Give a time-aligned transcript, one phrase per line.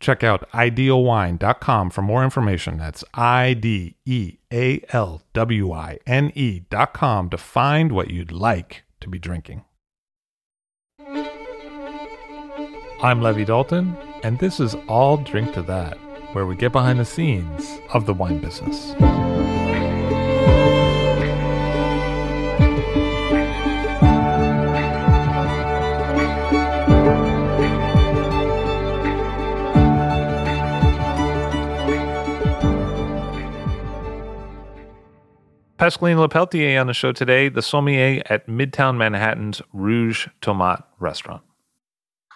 [0.00, 2.78] Check out idealwine.com for more information.
[2.78, 8.84] That's I D E A L W I N E.com to find what you'd like
[9.00, 9.64] to be drinking.
[13.00, 15.96] I'm Levi Dalton, and this is I'll Drink to That,
[16.32, 18.92] where we get behind the scenes of the wine business.
[35.78, 41.42] Pascaline Lepeltier on the show today, the sommelier at Midtown Manhattan's Rouge Tomate restaurant.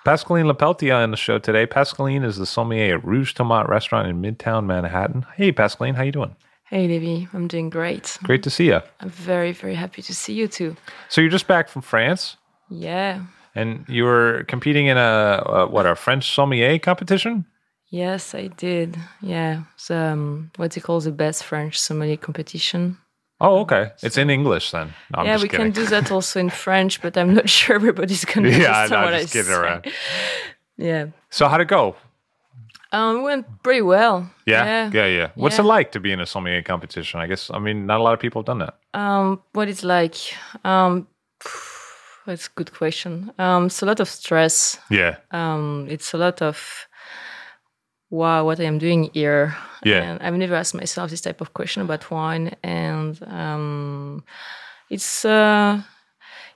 [0.07, 1.67] Pascaline Lepeltier on the show today.
[1.67, 5.27] Pascaline is the sommelier at Rouge Tomate restaurant in Midtown Manhattan.
[5.35, 6.37] Hey, Pascaline, how you doing?
[6.71, 7.27] Hey, Levi.
[7.33, 8.17] I'm doing great.
[8.23, 8.81] Great to see you.
[9.01, 10.77] I'm very, very happy to see you too.
[11.09, 12.37] So you're just back from France,
[12.71, 13.23] Yeah.
[13.57, 17.45] and you were competing in a, a what a French sommelier competition.
[17.91, 18.97] Yes, I did.
[19.21, 19.65] Yeah.
[19.77, 22.97] So, um, what he calls the best French sommelier competition.
[23.45, 23.91] Oh, okay.
[24.03, 24.95] It's in English then.
[25.15, 25.73] No, yeah, we kidding.
[25.73, 28.91] can do that also in French, but I'm not sure everybody's going to Yeah, understand
[28.91, 29.61] no, what just I kidding say.
[29.61, 29.87] around.
[30.79, 31.07] Yeah.
[31.31, 31.97] So how'd it go?
[32.93, 34.31] Um, it went pretty well.
[34.47, 35.29] Yeah, yeah, yeah.
[35.35, 35.65] What's Yeah.
[35.65, 37.21] it like to be in a sommelier competition?
[37.21, 38.75] I guess I mean not a lot of people have done that.
[38.95, 40.17] Um, what it's like?
[40.65, 41.07] Um,
[42.27, 43.33] that's a good question.
[43.39, 44.79] Um, it's a lot of stress.
[44.91, 46.87] Yeah, um, it's a lot of
[48.13, 49.57] wow what i am doing here.
[49.85, 50.03] Yeah.
[50.03, 52.55] and i've never asked myself this type of question about wine.
[52.63, 54.23] And um,
[54.91, 55.83] it's uh,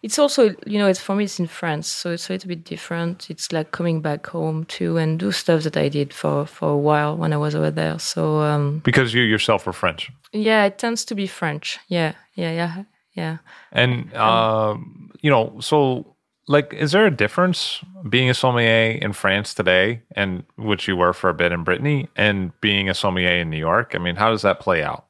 [0.03, 1.89] it's also you know it's for me it's in france.
[1.89, 3.31] So it's a little bit different.
[3.31, 6.77] It's like coming back home too and do stuff that i did for for a
[6.77, 7.99] while when i was over there.
[7.99, 11.79] So um, because you yourself are French, yeah it tends to be french.
[11.89, 12.85] Yeah yeah yeah
[13.17, 13.39] yeah.
[13.73, 16.16] And um, you know, so
[16.49, 21.13] like, is there a difference being a sommelier in France today, and which you were
[21.13, 23.95] for a bit in Brittany, and being a sommelier in New York?
[23.95, 25.07] I mean, how does that play out?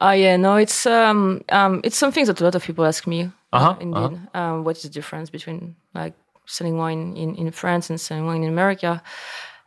[0.00, 3.30] Oh yeah, no, it's um um it's something that a lot of people ask me.
[3.52, 6.14] Uh-huh, indeed, um, what is the difference between like
[6.46, 9.02] selling wine in in France and selling wine in America?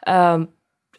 [0.07, 0.49] Um,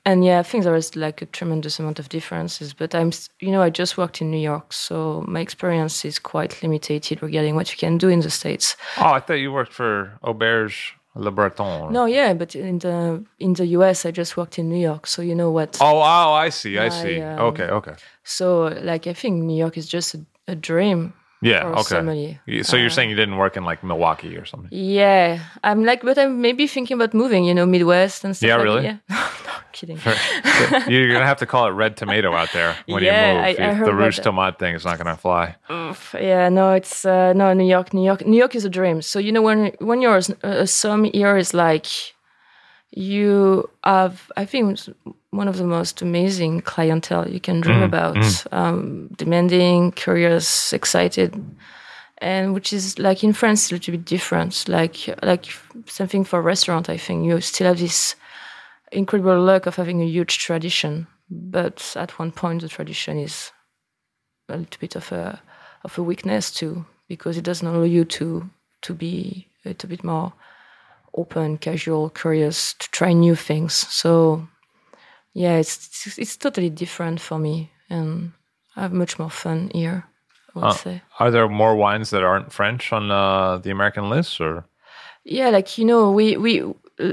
[0.05, 2.73] and yeah, I think there is like a tremendous amount of differences.
[2.73, 6.63] But I'm, you know, I just worked in New York, so my experience is quite
[6.63, 8.77] limited regarding what you can do in the states.
[8.99, 11.93] Oh, I thought you worked for Auberge Le Breton.
[11.93, 15.23] No, yeah, but in the in the US, I just worked in New York, so
[15.23, 15.79] you know what.
[15.81, 17.21] Oh, oh, I see, I I, see.
[17.21, 17.95] um, okay, okay.
[18.25, 21.13] So like, I think New York is just a, a dream.
[21.43, 21.83] Yeah, okay.
[21.83, 22.41] sommelier.
[22.63, 24.69] So you're Uh, saying you didn't work in like Milwaukee or something?
[24.71, 28.47] Yeah, I'm like, but I'm maybe thinking about moving, you know, Midwest and stuff.
[28.49, 28.85] Yeah, like really?
[28.85, 29.17] Yeah, no,
[29.59, 29.99] I'm kidding.
[30.89, 33.45] You're gonna have to call it red tomato out there when Yeah, you move.
[33.61, 34.25] I- I heard the Rouge that.
[34.27, 35.57] Tomate thing is not gonna fly.
[35.71, 37.93] Oof, yeah, no, it's uh, no New York.
[37.93, 39.03] New York, New York is a dream.
[39.03, 41.87] So you know, when when you're a, a some here is like
[42.93, 44.31] you have.
[44.37, 44.79] I think
[45.31, 48.17] one of the most amazing clientele you can dream about.
[48.53, 51.35] Um, demanding, curious, excited.
[52.19, 54.69] And which is like in France, a little bit different.
[54.69, 55.47] Like like
[55.87, 56.89] something for a restaurant.
[56.89, 58.15] I think you still have this
[58.93, 63.51] incredible luck of having a huge tradition, but at one point the tradition is
[64.49, 65.41] a little bit of a
[65.83, 68.51] of a weakness too, because it doesn't allow you to
[68.83, 70.33] to be a little bit more
[71.15, 73.73] open, casual, curious, to try new things.
[73.75, 74.47] So
[75.35, 78.33] yeah, it's it's, it's totally different for me, and
[78.77, 80.05] I have much more fun here.
[80.55, 81.03] I would Uh, say.
[81.19, 84.65] Are there more wines that aren't French on uh, the American list, or
[85.25, 86.61] Yeah, like you know, we we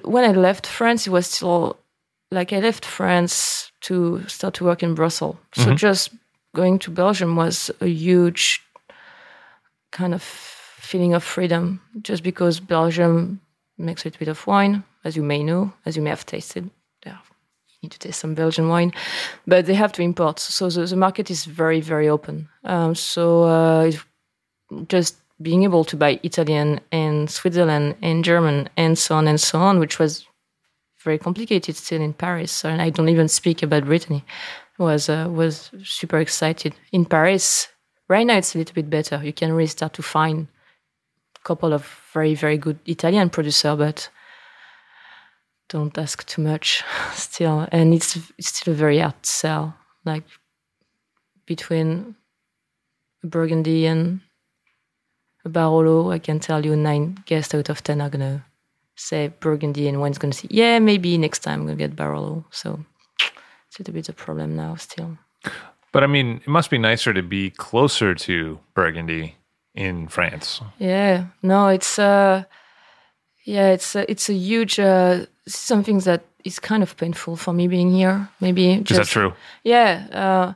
[0.03, 1.77] when I left France, it was still
[2.31, 5.35] like I left France to start to work in Brussels.
[5.55, 6.09] So just
[6.53, 8.59] going to Belgium was a huge
[9.91, 10.21] kind of
[10.81, 13.39] feeling of freedom, just because Belgium
[13.79, 16.69] a little bit of wine, as you may know, as you may have tasted.
[17.05, 17.17] Yeah,
[17.69, 18.93] you need to taste some Belgian wine,
[19.47, 20.39] but they have to import.
[20.39, 22.49] So the, the market is very very open.
[22.63, 23.91] Um, so uh,
[24.87, 29.59] just being able to buy Italian and Switzerland and German and so on and so
[29.59, 30.25] on, which was
[31.03, 32.65] very complicated still in Paris.
[32.65, 34.23] And I don't even speak about Brittany.
[34.77, 37.67] Was uh, was super excited in Paris.
[38.07, 39.21] Right now, it's a little bit better.
[39.23, 40.47] You can really start to find
[41.43, 44.09] couple of very very good Italian producer, but
[45.69, 46.83] don't ask too much
[47.13, 47.67] still.
[47.71, 49.75] And it's, it's still a very hard sell.
[50.03, 50.23] Like
[51.45, 52.15] between
[53.23, 54.21] Burgundy and
[55.45, 58.45] Barolo, I can tell you nine guests out of ten are gonna
[58.95, 62.83] say Burgundy, and one's gonna say, "Yeah, maybe next time I'm gonna get Barolo." So
[63.21, 65.17] it's a little bit a problem now still.
[65.91, 69.35] But I mean, it must be nicer to be closer to Burgundy
[69.75, 70.61] in France.
[70.77, 72.43] Yeah, no, it's uh,
[73.45, 77.67] yeah, it's a, it's a huge uh, something that is kind of painful for me
[77.67, 78.29] being here.
[78.39, 79.33] Maybe is that true?
[79.63, 80.53] Yeah, uh,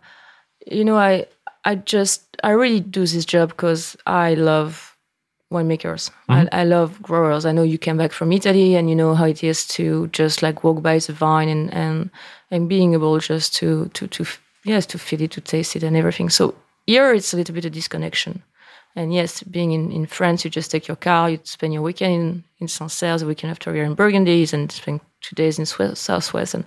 [0.67, 1.27] you know, I
[1.65, 4.95] I just I really do this job because I love
[5.51, 6.09] winemakers.
[6.29, 6.31] Mm-hmm.
[6.51, 7.45] I, I love growers.
[7.45, 10.41] I know you came back from Italy and you know how it is to just
[10.41, 12.09] like walk by the vine and and
[12.51, 14.25] and being able just to to to
[14.65, 16.29] yes to feel it, to taste it, and everything.
[16.29, 16.55] So
[16.85, 18.43] here it's a little bit of disconnection.
[18.95, 22.13] And yes, being in, in France, you just take your car, you spend your weekend
[22.13, 25.99] in, in Sancerre, the weekend after you're in Burgundy, and spend two days in Swiss,
[25.99, 26.53] Southwest.
[26.53, 26.63] And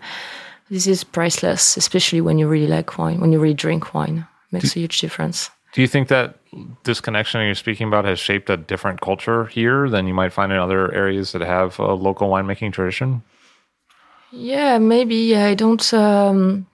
[0.69, 4.27] this is priceless, especially when you really like wine, when you really drink wine.
[4.49, 5.51] It makes do, a huge difference.
[5.73, 6.39] Do you think that
[6.83, 10.51] this connection you're speaking about has shaped a different culture here than you might find
[10.51, 13.23] in other areas that have a local winemaking tradition?
[14.33, 15.37] Yeah, maybe.
[15.37, 15.95] I don't.
[15.95, 16.67] Um,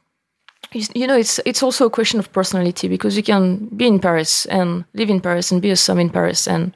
[0.73, 4.47] you know, it's it's also a question of personality because you can be in Paris
[4.47, 6.73] and live in Paris and be a somm in Paris and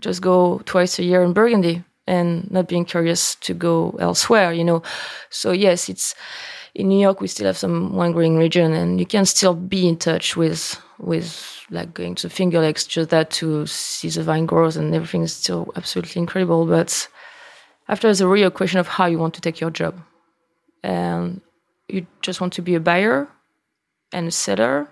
[0.00, 4.52] just go twice a year in Burgundy and not being curious to go elsewhere.
[4.52, 4.82] You know,
[5.30, 6.14] so yes, it's
[6.74, 7.20] in New York.
[7.20, 10.80] We still have some wine growing region, and you can still be in touch with
[10.98, 15.22] with like going to Finger Lakes just that to see the vine growth and everything
[15.22, 16.66] is still absolutely incredible.
[16.66, 17.08] But
[17.88, 20.00] after, there's a real question of how you want to take your job.
[20.82, 21.40] And
[21.88, 23.28] you just want to be a buyer
[24.12, 24.88] and a seller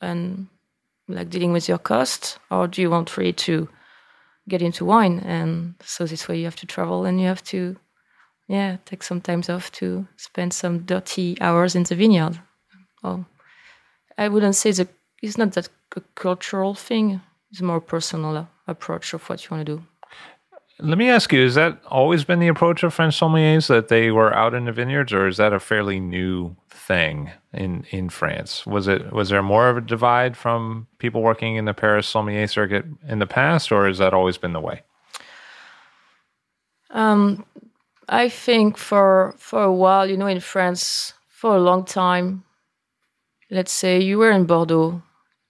[0.00, 0.46] and
[1.08, 3.68] like dealing with your costs or do you want really to
[4.48, 5.20] get into wine?
[5.20, 7.76] And so this way you have to travel and you have to
[8.48, 12.40] yeah take some time off to spend some dirty hours in the vineyard.
[13.02, 13.26] Well
[14.18, 14.88] i wouldn't say that
[15.22, 17.20] it's not that a cultural thing
[17.50, 19.82] it's more personal approach of what you want to do
[20.78, 24.10] let me ask you: Has that always been the approach of French sommeliers that they
[24.10, 28.66] were out in the vineyards, or is that a fairly new thing in in France?
[28.66, 32.46] Was it was there more of a divide from people working in the Paris sommelier
[32.46, 34.82] circuit in the past, or has that always been the way?
[36.90, 37.44] Um,
[38.08, 42.44] I think for for a while, you know, in France, for a long time,
[43.50, 45.02] let's say you were in Bordeaux,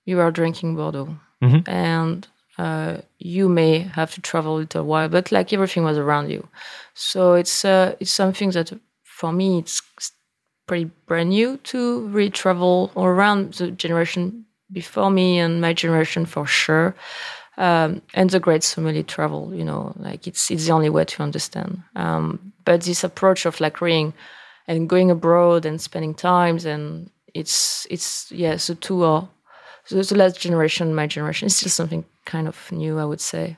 [0.05, 1.69] you were drinking Bordeaux, mm-hmm.
[1.69, 6.31] and uh, you may have to travel a little while, but like everything was around
[6.31, 6.49] you.
[6.95, 8.73] So it's uh, it's something that
[9.03, 9.83] for me it's
[10.67, 16.47] pretty brand new to really travel around the generation before me and my generation for
[16.47, 16.95] sure.
[17.57, 21.23] Um, and the great sommelier travel, you know, like it's it's the only way to
[21.23, 21.83] understand.
[21.95, 24.13] Um, but this approach of like reading
[24.67, 29.29] and going abroad and spending times and it's it's yeah, the two are
[29.87, 33.57] so the last generation, my generation, is still something kind of new, I would say.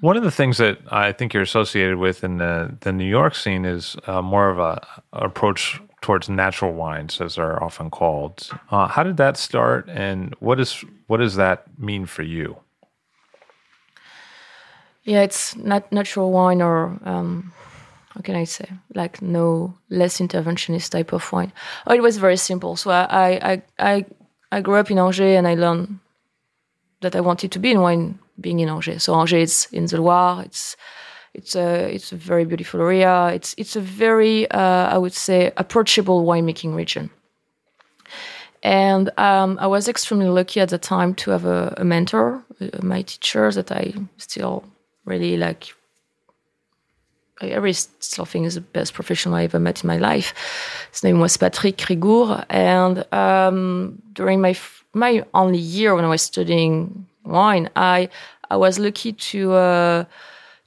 [0.00, 3.34] One of the things that I think you're associated with in the, the New York
[3.34, 8.50] scene is uh, more of a, approach towards natural wines, as they're often called.
[8.70, 12.58] Uh, how did that start, and what is what does that mean for you?
[15.04, 17.54] Yeah, it's not natural wine, or um,
[18.10, 21.52] how can I say, like no less interventionist type of wine.
[21.86, 22.76] Oh, it was very simple.
[22.76, 24.04] So I I I I
[24.60, 25.98] grew up in Angers and I learned
[27.00, 29.04] that I wanted to be in wine being in Angers.
[29.04, 30.42] So Angers is in the Loire.
[30.44, 30.76] It's
[31.34, 33.28] it's a it's a very beautiful area.
[33.28, 37.10] It's it's a very uh, I would say approachable winemaking region.
[38.62, 42.42] And um, I was extremely lucky at the time to have a, a mentor,
[42.82, 44.64] my teacher that I still
[45.04, 45.74] really like
[48.00, 50.34] Still think is the best professional I ever met in my life.
[50.92, 54.56] His name was Patrick Rigour, and um, during my
[54.92, 58.08] my only year when I was studying wine, I
[58.50, 60.04] I was lucky to uh,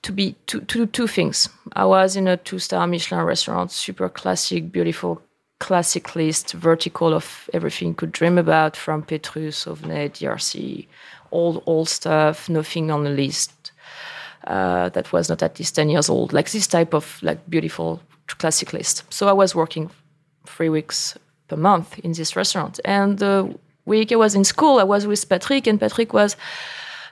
[0.02, 1.50] to be to, to do two things.
[1.74, 5.22] I was in a two star Michelin restaurant, super classic, beautiful,
[5.60, 10.88] classic list, vertical of everything you could dream about, from Petrus, Sauvigny, DRC,
[11.32, 13.52] all old stuff, nothing on the list
[14.48, 18.02] uh, that was not at least 10 years old, like this type of like beautiful
[18.28, 19.04] classic list.
[19.10, 19.90] So I was working
[20.46, 22.80] three weeks per month in this restaurant.
[22.86, 23.54] And the
[23.86, 26.36] week I was in school, I was with Patrick, and Patrick was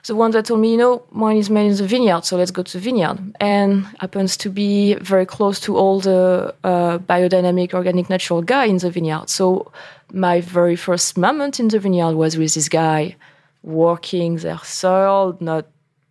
[0.06, 2.52] the one that told me, you know, wine is made in the vineyard, so let's
[2.52, 3.18] go to the vineyard.
[3.40, 8.78] And happens to be very close to all the uh, biodynamic, organic, natural guy in
[8.78, 9.28] the vineyard.
[9.28, 9.72] So
[10.12, 13.16] my very first moment in the vineyard was with this guy
[13.62, 15.66] working their soil, not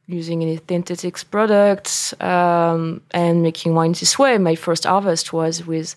[0.08, 4.38] using any synthetics products, um, and making wine this way.
[4.38, 5.96] My first harvest was with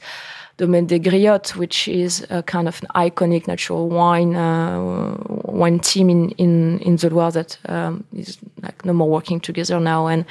[0.57, 6.11] Domaine des Griottes, which is a kind of an iconic natural wine uh, wine team
[6.11, 10.25] in in in the Loire that um, is like no more working together now, and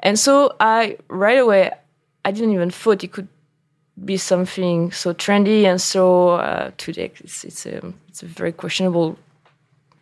[0.00, 1.70] and so I right away
[2.24, 3.28] I didn't even thought it could
[4.04, 9.16] be something so trendy and so uh, today it's it's a it's a very questionable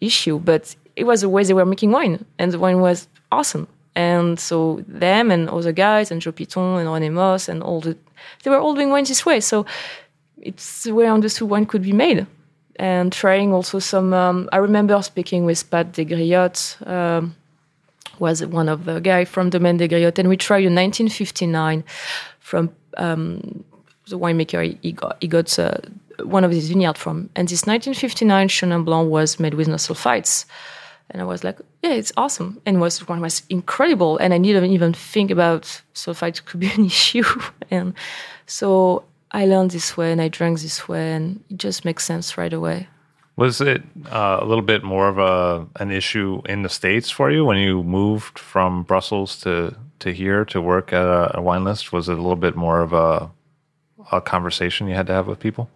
[0.00, 3.66] issue, but it was the way they were making wine, and the wine was awesome.
[3.96, 7.96] And so them and other guys and Jo Pithon and René Mosse and all the
[8.42, 9.40] they were all doing wine this way.
[9.40, 9.66] So
[10.40, 12.26] it's the way I understood wine could be made.
[12.76, 14.12] And trying also some.
[14.12, 17.36] Um, I remember speaking with Pat de Griotte, um,
[18.18, 21.84] was one of the guy from Domaine des Griottes, and we tried in 1959
[22.40, 23.64] from um,
[24.08, 25.78] the winemaker he got, he got uh,
[26.24, 27.30] one of his vineyard from.
[27.36, 30.44] And this 1959 Chenin Blanc was made with no sulfites.
[31.10, 32.60] And I was like, yeah, it's awesome.
[32.66, 34.18] And was one was incredible.
[34.18, 37.24] And I didn't even think about sulfites could be an issue.
[37.70, 37.94] and
[38.46, 42.38] so I learned this way and I drank this way and it just makes sense
[42.38, 42.88] right away.
[43.36, 43.82] Was it
[44.12, 47.58] uh, a little bit more of a an issue in the states for you when
[47.58, 51.92] you moved from Brussels to to here to work at a, a wine list?
[51.92, 53.28] Was it a little bit more of a
[54.12, 55.68] a conversation you had to have with people?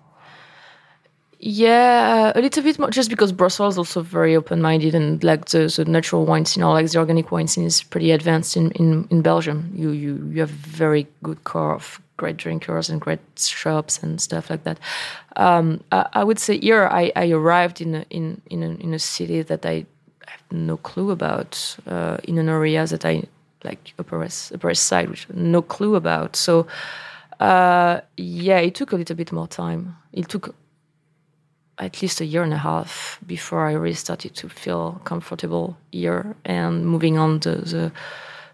[1.41, 5.73] Yeah, a little bit more, just because Brussels is also very open-minded and like the,
[5.77, 9.07] the natural wine scene or like the organic wine scene is pretty advanced in, in,
[9.11, 9.71] in Belgium.
[9.73, 14.51] You, you you have very good core of great drinkers and great shops and stuff
[14.51, 14.81] like that.
[15.37, 18.93] Um, I, I, would say here I, I arrived in a, in in a, in
[18.93, 19.87] a city that I
[20.27, 23.23] have no clue about, uh, in an area that I
[23.63, 26.35] like Upper West, Upper West Side, which no clue about.
[26.35, 26.67] So
[27.39, 29.97] uh, yeah, it took a little bit more time.
[30.13, 30.57] It took
[31.79, 36.35] at least a year and a half before I really started to feel comfortable here
[36.45, 37.93] and moving on the, the,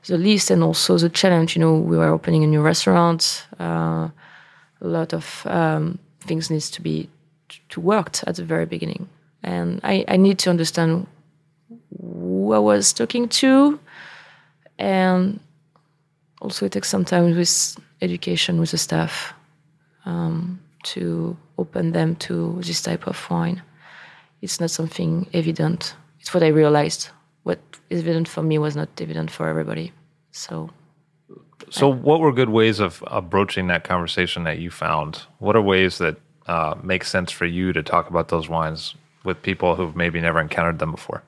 [0.06, 1.56] the list and also the challenge.
[1.56, 3.46] You know, we were opening a new restaurant.
[3.58, 4.08] Uh,
[4.80, 7.08] a lot of um, things needs to be
[7.68, 9.08] to worked at the very beginning,
[9.42, 11.06] and I, I need to understand
[12.00, 13.78] who I was talking to,
[14.78, 15.40] and
[16.40, 19.32] also it takes some time with education with the staff.
[20.04, 23.62] Um, to open them to this type of wine.
[24.42, 25.94] It's not something evident.
[26.20, 27.08] It's what I realized.
[27.44, 29.92] What is evident for me was not evident for everybody.
[30.32, 30.70] So.
[31.70, 35.22] So, I, what were good ways of, broaching that conversation that you found?
[35.38, 38.94] What are ways that uh, make sense for you to talk about those wines
[39.24, 41.22] with people who've maybe never encountered them before?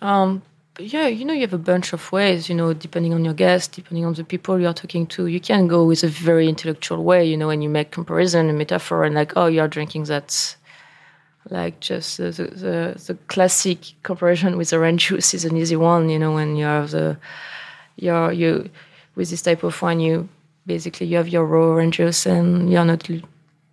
[0.00, 0.42] Um,
[0.80, 3.72] yeah, you know, you have a bunch of ways, you know, depending on your guest,
[3.72, 5.26] depending on the people you're talking to.
[5.26, 8.58] You can go with a very intellectual way, you know, and you make comparison and
[8.58, 10.56] metaphor and like, oh, you're drinking that.
[11.48, 16.18] Like just the, the, the classic comparison with orange juice is an easy one, you
[16.18, 17.16] know, when you have the,
[17.96, 18.68] you're, you,
[19.14, 20.28] with this type of wine, you
[20.66, 23.08] basically you have your raw orange juice and you're not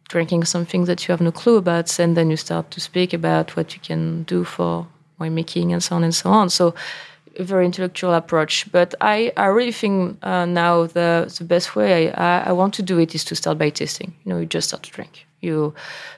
[0.08, 2.00] drinking something that you have no clue about.
[2.00, 4.88] And then you start to speak about what you can do for
[5.20, 6.50] winemaking and so on and so on.
[6.50, 6.74] So
[7.38, 8.70] a very intellectual approach.
[8.72, 12.84] But I, I really think uh, now the the best way I, I want to
[12.84, 14.14] do it is to start by tasting.
[14.24, 15.26] You know, you just start to drink.
[15.42, 15.74] You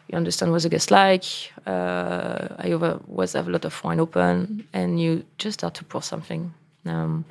[0.08, 1.26] you understand what the guest like.
[1.68, 6.02] Uh, I always have a lot of wine open, and you just start to pour
[6.02, 6.54] something.
[6.86, 7.26] Um,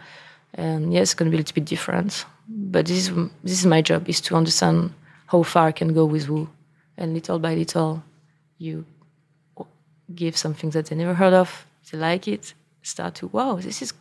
[0.55, 2.25] and yes, it's going to be a little bit different.
[2.49, 4.93] But this is this is my job: is to understand
[5.27, 6.49] how far I can go with who,
[6.97, 8.03] and little by little,
[8.59, 8.85] you
[10.15, 13.93] give something that they never heard of, they like it, start to, wow, this is,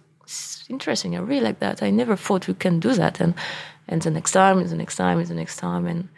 [0.70, 1.16] interesting.
[1.16, 1.82] I really like that.
[1.82, 3.22] I never thought we can do that.
[3.22, 3.34] And,
[3.88, 5.88] and the next time, and the next time, and the next time.
[5.88, 6.10] And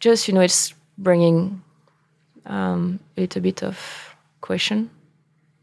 [0.00, 1.62] just, you know, it's bringing
[2.46, 4.90] um, a little bit of question,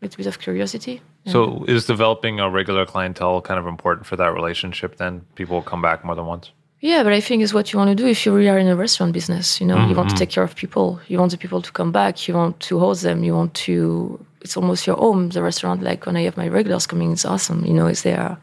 [0.01, 1.01] a little bit of curiosity.
[1.25, 5.21] So, is developing a regular clientele kind of important for that relationship then?
[5.35, 6.51] People come back more than once?
[6.83, 8.67] Yeah, but I think it's what you want to do if you really are in
[8.67, 9.61] a restaurant business.
[9.61, 9.91] You know, mm-hmm.
[9.91, 10.19] you want to mm-hmm.
[10.19, 10.99] take care of people.
[11.07, 12.27] You want the people to come back.
[12.27, 13.23] You want to host them.
[13.23, 14.19] You want to.
[14.41, 15.29] It's almost your home.
[15.29, 17.63] The restaurant, like when I have my regulars coming, it's awesome.
[17.63, 18.37] You know, it's there.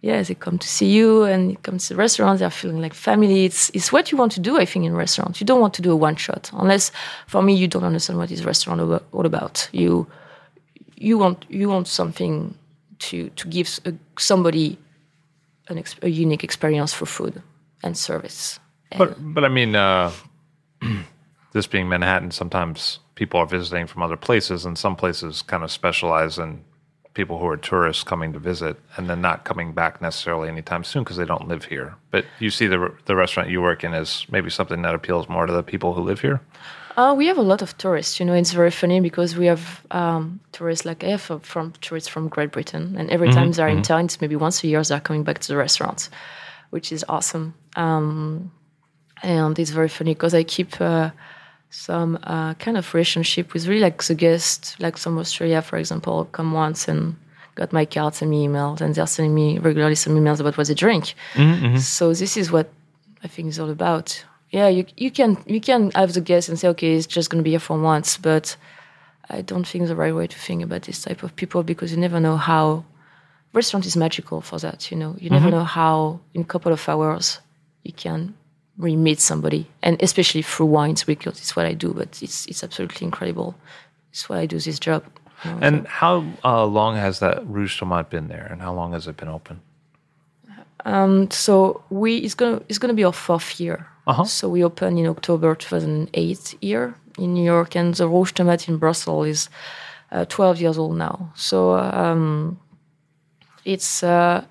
[0.00, 2.38] Yeah, they come to see you and it comes to the restaurant.
[2.38, 3.44] They're feeling like family.
[3.44, 4.56] It's it's what you want to do.
[4.56, 6.92] I think in restaurants, you don't want to do a one shot unless,
[7.26, 8.80] for me, you don't understand what is restaurant
[9.12, 9.68] all about.
[9.70, 10.06] You
[10.96, 12.54] you want you want something
[13.00, 14.78] to to give a, somebody
[15.68, 17.42] an, a unique experience for food
[17.82, 18.58] and service.
[18.96, 20.12] But but I mean, uh,
[21.52, 25.70] this being Manhattan, sometimes people are visiting from other places, and some places kind of
[25.70, 26.64] specialize in
[27.14, 31.04] people who are tourists coming to visit and then not coming back necessarily anytime soon
[31.04, 31.94] because they don't live here.
[32.10, 35.46] But you see the the restaurant you work in as maybe something that appeals more
[35.46, 36.40] to the people who live here.
[36.96, 38.20] Uh, we have a lot of tourists.
[38.20, 41.72] You know, it's very funny because we have um, tourists like I have from, from
[41.80, 44.82] tourists from Great Britain, and every time they're in town, it's maybe once a year
[44.82, 46.10] they're coming back to the restaurant,
[46.72, 47.54] which is awesome.
[47.76, 48.50] Um,
[49.22, 51.10] and it's very funny because I keep uh,
[51.70, 56.24] some uh, kind of relationship with really like the guests, like some Australia, for example,
[56.32, 57.14] come once and
[57.54, 60.66] got my card, send me emails, and they're sending me regularly some emails about what
[60.66, 61.14] they drink.
[61.78, 62.68] So this is what
[63.22, 64.24] I think is all about.
[64.50, 67.42] Yeah, you you can you can have the guest and say, okay, it's just going
[67.42, 68.56] to be here for once, but
[69.30, 71.98] I don't think the right way to think about this type of people because you
[72.00, 72.84] never know how.
[73.52, 75.14] Restaurant is magical for that, you know.
[75.18, 77.40] You never know how in a couple of hours
[77.82, 78.34] you can
[78.78, 81.92] really meet somebody, and especially through wines because it's what I do.
[81.92, 83.54] But it's it's absolutely incredible.
[84.10, 84.58] It's what I do.
[84.58, 85.04] This job.
[85.44, 88.92] you know, And how uh, long has that Rouge Tomate been there, and how long
[88.92, 89.60] has it been open?
[91.30, 93.86] So we it's gonna it's gonna be our fourth year.
[94.06, 94.24] Uh-huh.
[94.24, 98.78] So we opened in October 2008 here in New York, and the Rouge Tomate in
[98.78, 99.48] Brussels is
[100.10, 101.30] uh, 12 years old now.
[101.34, 102.58] So um,
[103.64, 104.44] it's uh,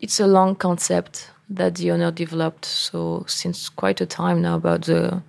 [0.00, 2.64] it's a long concept that the owner developed.
[2.64, 5.22] So since quite a time now about the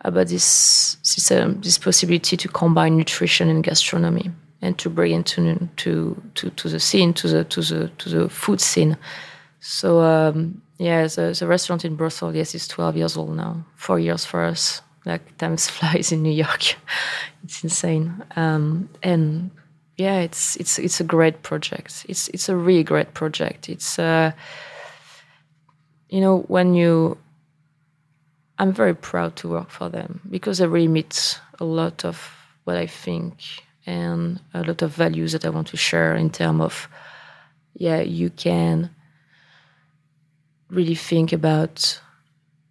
[0.00, 4.30] about this this, um, this possibility to combine nutrition and gastronomy
[4.62, 8.28] and to bring into to to to the scene to the to the to the
[8.28, 8.96] food scene.
[9.60, 13.64] So um, yeah, the, the restaurant in Brussels, yes, is 12 years old now.
[13.76, 14.82] Four years for us.
[15.06, 16.76] Like time flies in New York.
[17.44, 18.22] it's insane.
[18.36, 19.50] Um, and
[19.96, 22.04] yeah, it's it's it's a great project.
[22.08, 23.68] It's it's a really great project.
[23.68, 24.32] It's uh,
[26.08, 27.18] you know when you.
[28.56, 32.30] I'm very proud to work for them because they really meet a lot of
[32.62, 33.34] what I think
[33.84, 36.88] and a lot of values that I want to share in terms of
[37.74, 38.90] yeah, you can
[40.70, 42.00] really think about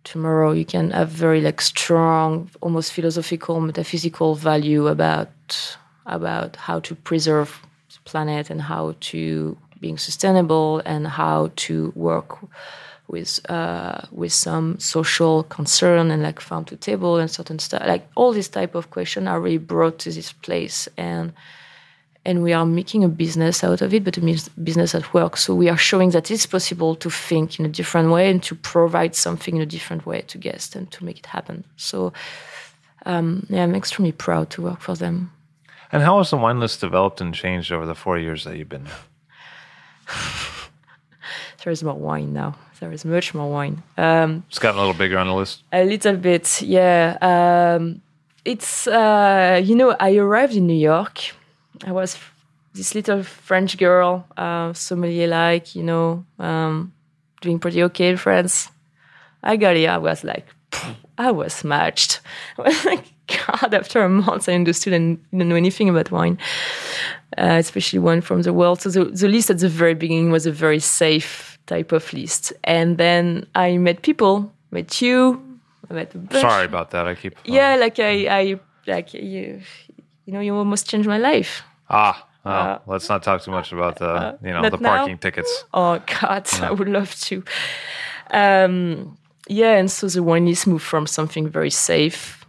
[0.06, 0.52] tomorrow.
[0.52, 7.62] You can have very like strong, almost philosophical, metaphysical value about about how to preserve
[7.94, 12.38] the planet and how to being sustainable and how to work
[13.08, 17.84] with uh, with some social concern and like farm to table and certain stuff.
[17.86, 21.34] Like all these type of questions are really brought to this place and
[22.26, 24.22] and we are making a business out of it, but a
[24.64, 25.36] business at work.
[25.36, 28.56] So we are showing that it's possible to think in a different way and to
[28.56, 31.66] provide something in a different way to guests and to make it happen.
[31.76, 32.14] So
[33.06, 35.32] um, yeah, I'm extremely proud to work for them.
[35.94, 38.70] And how has the wine list developed and changed over the four years that you've
[38.70, 38.94] been there?
[41.64, 42.56] There is more wine now.
[42.82, 43.82] There is much more wine.
[43.98, 45.64] Um, It's gotten a little bigger on the list.
[45.72, 47.18] A little bit, yeah.
[47.22, 48.02] Um,
[48.44, 51.22] it's uh, you know, I arrived in New York.
[51.88, 52.18] I was
[52.74, 56.92] this little French girl, uh, sommelier like, you know, um,
[57.40, 58.70] doing pretty okay in France.
[59.42, 59.92] I got here.
[59.92, 60.48] I was like,
[61.18, 62.20] I was smashed.
[62.58, 66.38] I was like, God, after a month, I understood and didn't know anything about wine,
[67.38, 68.82] uh, especially one from the world.
[68.82, 72.54] So the, the list at the very beginning was a very safe type of list.
[72.64, 75.42] And then I met people, met you,
[75.90, 76.12] I met.
[76.32, 77.08] Sorry about that.
[77.08, 77.36] I keep.
[77.46, 79.62] Yeah, like I, I, like you,
[80.26, 81.64] you know, you almost changed my life.
[81.90, 82.28] Ah.
[82.46, 84.98] Well, let's not talk too much about the you know the now.
[84.98, 85.64] parking tickets.
[85.74, 87.44] Oh God, I would love to.
[88.32, 92.43] Um, yeah, and so the wine list moved from something very safe,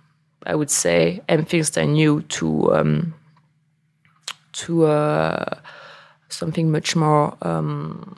[0.46, 3.14] I would say, and things that I knew to um,
[4.52, 5.58] to uh,
[6.28, 8.16] something much more, um,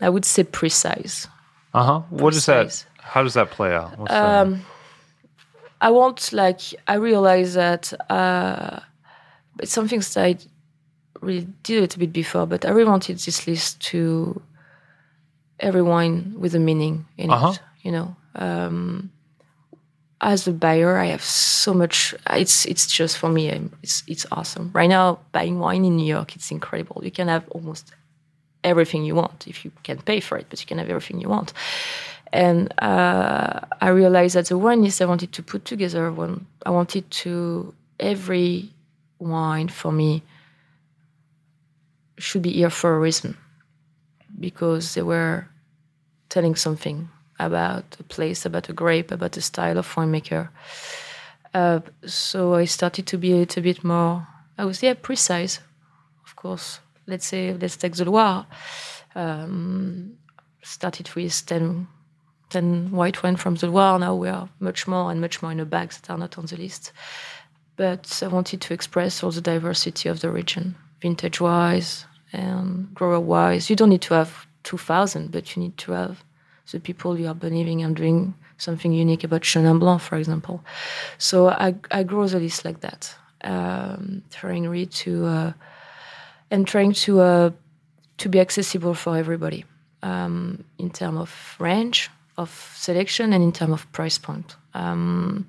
[0.00, 1.28] I would say, precise.
[1.74, 2.00] Uh huh.
[2.10, 2.86] What is that?
[3.00, 3.98] How does that play out?
[3.98, 4.62] What's Um,
[5.80, 8.80] I want like I realize that uh,
[9.60, 10.36] it's something that I
[11.20, 14.40] really did it a bit before, but I really wanted this list to
[15.60, 17.50] every wine with a meaning in Uh-huh.
[17.52, 17.60] it.
[17.82, 19.10] You know, um,
[20.26, 22.12] as a buyer, I have so much.
[22.30, 23.48] It's it's just for me.
[23.82, 24.70] It's it's awesome.
[24.74, 27.00] Right now, buying wine in New York, it's incredible.
[27.04, 27.92] You can have almost
[28.64, 31.28] everything you want if you can pay for it, but you can have everything you
[31.28, 31.52] want.
[32.32, 36.70] And uh, I realized that the wine list I wanted to put together, when I
[36.70, 38.70] wanted to every
[39.20, 40.22] wine for me
[42.18, 43.36] should be here for a reason,
[44.40, 45.46] because they were
[46.28, 47.08] telling something
[47.38, 50.48] about a place, about a grape, about a style of winemaker.
[51.54, 54.26] Uh, so I started to be a little bit more,
[54.58, 55.60] I was yeah precise,
[56.24, 56.80] of course.
[57.06, 58.46] Let's say let's take the Loire.
[59.14, 60.16] Um,
[60.62, 61.86] started with 10,
[62.50, 63.98] 10 white wine from the Loire.
[63.98, 66.46] Now we are much more and much more in the bags that are not on
[66.46, 66.92] the list.
[67.76, 73.20] But I wanted to express all the diversity of the region vintage wise and grower
[73.20, 73.68] wise.
[73.68, 76.24] You don't need to have 2,000, but you need to have
[76.72, 80.64] the people you are believing and doing something unique about Chenin Blanc, for example.
[81.18, 85.52] So I, I grow the list like that, um, trying really to uh,
[86.50, 87.50] and trying to uh,
[88.18, 89.64] to be accessible for everybody
[90.02, 94.56] um, in terms of range, of selection, and in terms of price point.
[94.74, 95.46] Um,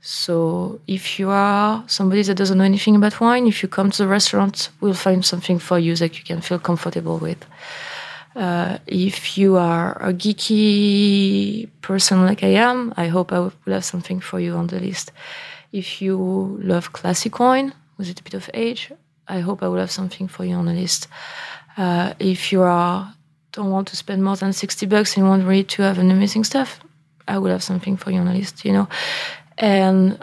[0.00, 4.02] so if you are somebody that doesn't know anything about wine, if you come to
[4.04, 7.44] the restaurant, we'll find something for you that you can feel comfortable with.
[8.38, 13.84] Uh, if you are a geeky person like I am, I hope I will have
[13.84, 15.10] something for you on the list.
[15.72, 18.92] If you love classic wine with a bit of age,
[19.26, 21.08] I hope I will have something for you on the list.
[21.76, 23.12] Uh, if you are
[23.50, 26.44] don't want to spend more than 60 bucks and want really to have an amazing
[26.44, 26.78] stuff,
[27.26, 28.88] I will have something for you on the list, you know.
[29.56, 30.22] And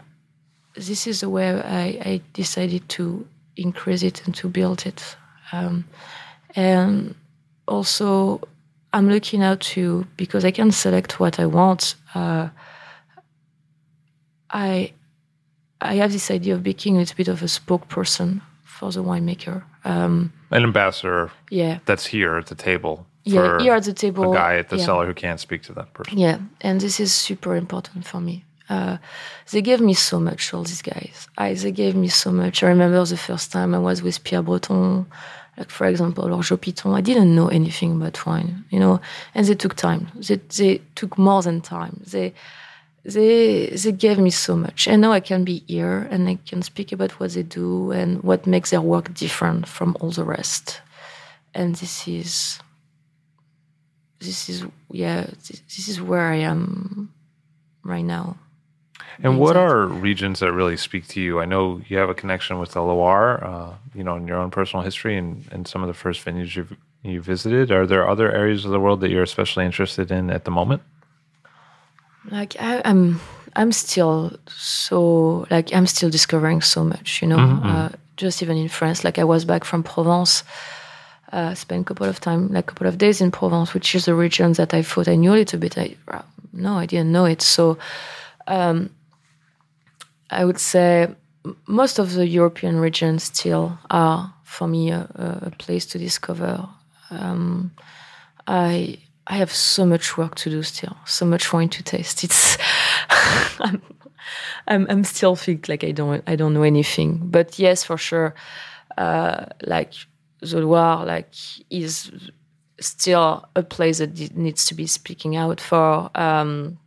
[0.74, 5.18] this is the way I, I decided to increase it and to build it.
[5.52, 5.84] Um,
[6.56, 7.16] and
[7.68, 8.42] also,
[8.94, 11.96] I'm looking out to because I can select what I want.
[12.14, 12.50] Uh,
[14.50, 14.94] I
[15.82, 19.64] I have this idea of being a little bit of a spokesperson for the winemaker.
[19.84, 23.06] Um, An ambassador yeah, that's here at the table.
[23.24, 23.60] yeah.
[23.60, 24.86] Here at the table, a guy at the yeah.
[24.86, 26.18] cellar who can't speak to that person.
[26.18, 28.44] Yeah, and this is super important for me.
[28.68, 28.98] Uh,
[29.52, 31.28] they gave me so much, all these guys.
[31.38, 32.64] I, they gave me so much.
[32.64, 35.06] I remember the first time I was with Pierre Breton,
[35.58, 36.96] like for example, or Jo Pithon.
[36.96, 39.00] I didn't know anything about wine, you know,
[39.34, 40.08] and they took time.
[40.16, 42.02] They, they took more than time.
[42.06, 42.34] They,
[43.04, 44.88] they, they gave me so much.
[44.88, 48.22] And now I can be here and I can speak about what they do and
[48.24, 50.82] what makes their work different from all the rest.
[51.54, 52.60] And this is,
[54.20, 57.14] this is, yeah, this, this is where I am
[57.84, 58.38] right now.
[59.24, 61.40] And what are regions that really speak to you?
[61.40, 64.52] I know you have a connection with the Loire, uh, you know, in your own
[64.52, 67.72] personal history and, and some of the first vineyards you've, you visited.
[67.72, 70.82] Are there other areas of the world that you're especially interested in at the moment?
[72.32, 73.20] like I, I'm
[73.56, 77.40] I'm still so like I'm still discovering so much, you know.
[77.64, 80.44] Uh, just even in France, like I was back from Provence,
[81.34, 84.08] uh, spent a couple of time, like a couple of days in Provence, which is
[84.08, 85.78] a region that I thought I knew a little bit.
[85.78, 86.22] I uh,
[86.54, 87.42] no, I didn't know it.
[87.42, 87.78] So
[88.48, 88.90] um,
[90.30, 91.14] I would say
[91.68, 95.08] most of the European regions still are for me a,
[95.42, 96.68] a place to discover.
[97.10, 97.72] Um,
[98.48, 102.24] I I have so much work to do still, so much wine to taste.
[102.24, 102.58] It's
[103.60, 103.82] I'm,
[104.68, 107.20] I'm I'm still think like I don't I don't know anything.
[107.24, 108.36] But yes, for sure,
[108.98, 109.94] uh, like
[110.42, 111.34] the Loire, like
[111.70, 112.12] is
[112.80, 116.10] still a place that needs to be speaking out for.
[116.16, 116.78] Um,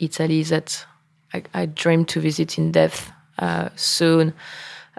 [0.00, 0.86] Italy that
[1.32, 4.32] I, I dream to visit in depth uh, soon.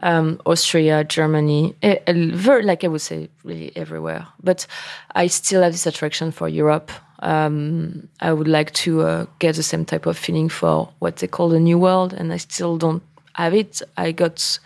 [0.04, 4.26] Um, Austria, Germany, eh, eh, very like I would say, really everywhere.
[4.42, 4.66] But
[5.14, 6.92] I still have this attraction for Europe.
[7.20, 11.28] Um, I would like to uh, get the same type of feeling for what they
[11.28, 13.82] call the New World, and I still don't have it.
[13.96, 14.60] I got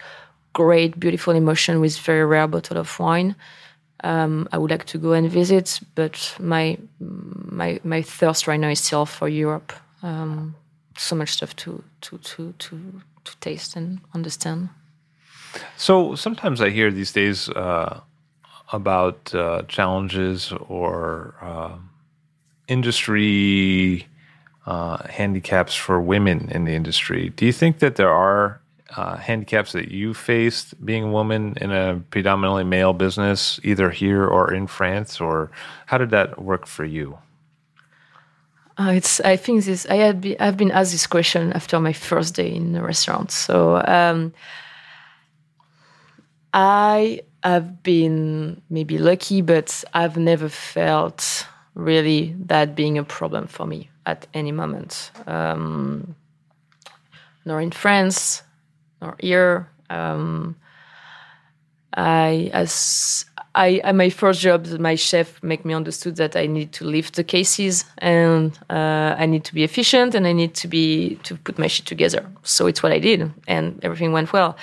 [0.54, 3.36] great, beautiful emotion with very rare bottle of wine.
[4.04, 8.70] Um, I would like to go and visit, but my my my thirst right now
[8.70, 9.74] is still for Europe.
[10.06, 10.56] Um,
[10.98, 14.70] so much stuff to to to to to taste and understand.
[15.78, 18.02] So sometimes I hear these days uh,
[18.72, 21.78] about uh, challenges or uh,
[22.68, 24.08] industry
[24.66, 27.30] handicaps for women in the industry.
[27.30, 28.60] Do you think that there are
[28.96, 34.26] uh, handicaps that you faced being a woman in a predominantly male business, either here
[34.26, 35.52] or in France, or
[35.88, 37.18] how did that work for you?
[38.78, 39.22] Uh, it's.
[39.22, 39.86] I think this.
[39.90, 40.22] I had.
[40.22, 43.32] Be, I've been asked this question after my first day in the restaurant.
[43.32, 44.34] So um,
[46.54, 53.66] I have been maybe lucky, but I've never felt really that being a problem for
[53.66, 55.12] me at any moment.
[55.26, 56.16] Um,
[57.46, 58.44] nor in France,
[59.02, 59.70] nor here.
[59.90, 60.58] Um,
[61.96, 63.26] I as
[63.56, 67.24] I my first job, my chef make me understood that I need to lift the
[67.24, 71.58] cases and uh, I need to be efficient and I need to be to put
[71.58, 72.26] my shit together.
[72.44, 74.58] So it's what I did, and everything went well.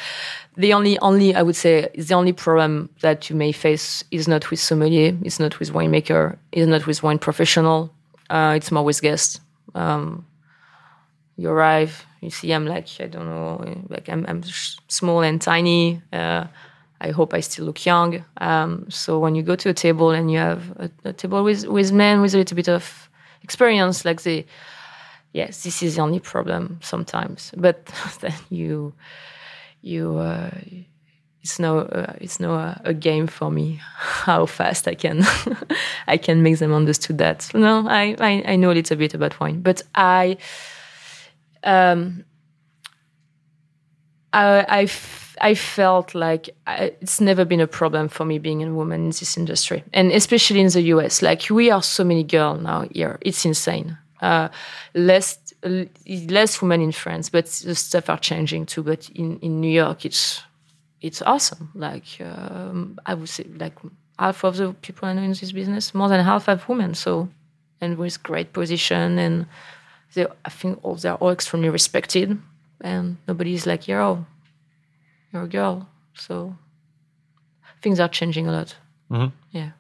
[0.56, 4.28] The only only I would say is the only problem that you may face is
[4.28, 7.90] not with sommelier, it's not with winemaker, it's not with wine professional.
[8.28, 9.40] Uh, it's more with guests.
[9.74, 10.26] Um,
[11.36, 14.42] you arrive, you see I'm like I don't know, like I'm, I'm
[14.88, 16.02] small and tiny.
[16.12, 16.44] Uh,
[17.02, 18.24] I hope I still look young.
[18.38, 21.66] Um, so when you go to a table and you have a, a table with
[21.66, 23.10] with men with a little bit of
[23.42, 24.46] experience, like they,
[25.32, 27.52] yes, this is the only problem sometimes.
[27.56, 27.86] But
[28.20, 28.94] then you
[29.82, 30.50] you uh,
[31.42, 33.80] it's no uh, it's no uh, a game for me
[34.26, 35.24] how fast I can
[36.06, 37.50] I can make them understood that.
[37.52, 40.36] No, I, I, I know a little bit about wine, but I
[41.64, 42.24] um
[44.32, 48.62] I I, f- I felt like I, it's never been a problem for me being
[48.62, 51.22] a woman in this industry, and especially in the US.
[51.22, 53.96] Like we are so many girls now here, it's insane.
[54.20, 54.48] Uh,
[54.94, 58.82] less less women in France, but the stuff are changing too.
[58.82, 60.42] But in in New York, it's
[61.00, 61.70] it's awesome.
[61.74, 63.74] Like um, I would say, like
[64.18, 66.94] half of the people I know in this business, more than half have women.
[66.94, 67.28] So,
[67.80, 69.46] and with great position, and
[70.14, 72.38] they, I think all they're all extremely respected,
[72.82, 74.26] and nobody's like, "Yo,
[75.32, 76.56] you're a girl." So,
[77.80, 78.76] things are changing a lot.
[79.10, 79.32] Mhm.
[79.50, 79.70] Yeah.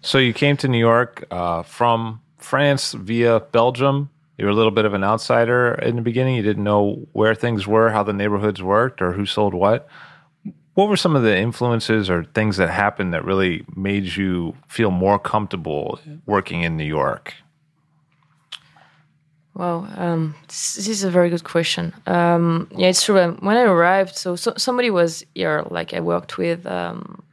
[0.00, 4.10] So you came to New York uh, from France via Belgium.
[4.36, 6.36] You were a little bit of an outsider in the beginning.
[6.36, 9.88] You didn't know where things were, how the neighborhoods worked, or who sold what.
[10.74, 14.92] What were some of the influences or things that happened that really made you feel
[14.92, 17.34] more comfortable working in New York?
[19.58, 21.92] Wow, um, this, is a very good question.
[22.06, 23.36] Um, yeah, it's true.
[23.40, 25.64] When I arrived, so, so somebody was here.
[25.68, 27.24] Like I worked with um,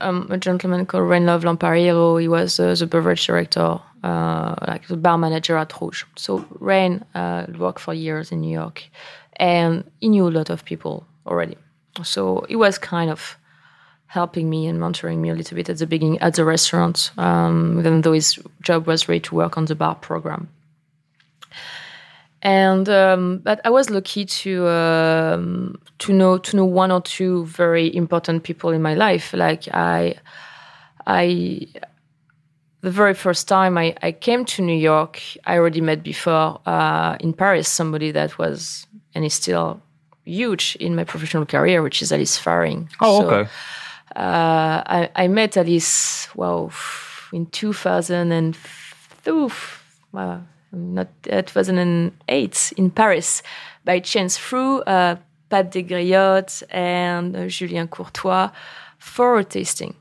[0.00, 2.18] um, a gentleman called Rainlove Lampariello.
[2.18, 6.04] He was uh, the beverage director, uh, like the bar manager at Rouge.
[6.16, 8.82] So Rain uh, worked for years in New York,
[9.36, 11.58] and he knew a lot of people already.
[12.02, 13.36] So he was kind of
[14.16, 17.78] helping me and mentoring me a little bit at the beginning at the restaurant, um,
[17.78, 20.48] even though his job was really to work on the bar program.
[22.42, 27.44] And um, but I was lucky to um, to know to know one or two
[27.46, 29.36] very important people in my life.
[29.36, 30.14] Like I,
[31.06, 31.66] I,
[32.82, 37.16] the very first time I, I came to New York, I already met before uh,
[37.20, 39.80] in Paris somebody that was and is still
[40.24, 42.88] huge in my professional career, which is Alice Feiring.
[43.00, 43.50] Oh, So, okay.
[44.16, 46.72] Uh, I, I met Alice, well,
[47.32, 48.56] in 2000 and
[49.28, 53.42] oof, not uh, 2008 in Paris
[53.84, 55.16] by chance through uh,
[55.50, 58.50] Pat Desgriottes and uh, Julien Courtois
[58.98, 59.94] for a tasting,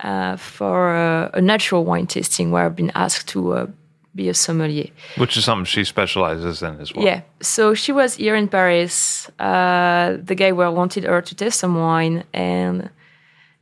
[0.00, 3.66] uh, for uh, a natural wine tasting where I've been asked to uh,
[4.14, 4.88] be a sommelier.
[5.18, 7.04] Which is something she specializes in as well.
[7.04, 7.22] Yeah.
[7.40, 9.28] So she was here in Paris.
[9.38, 12.90] Uh, the guy where wanted her to taste some wine, and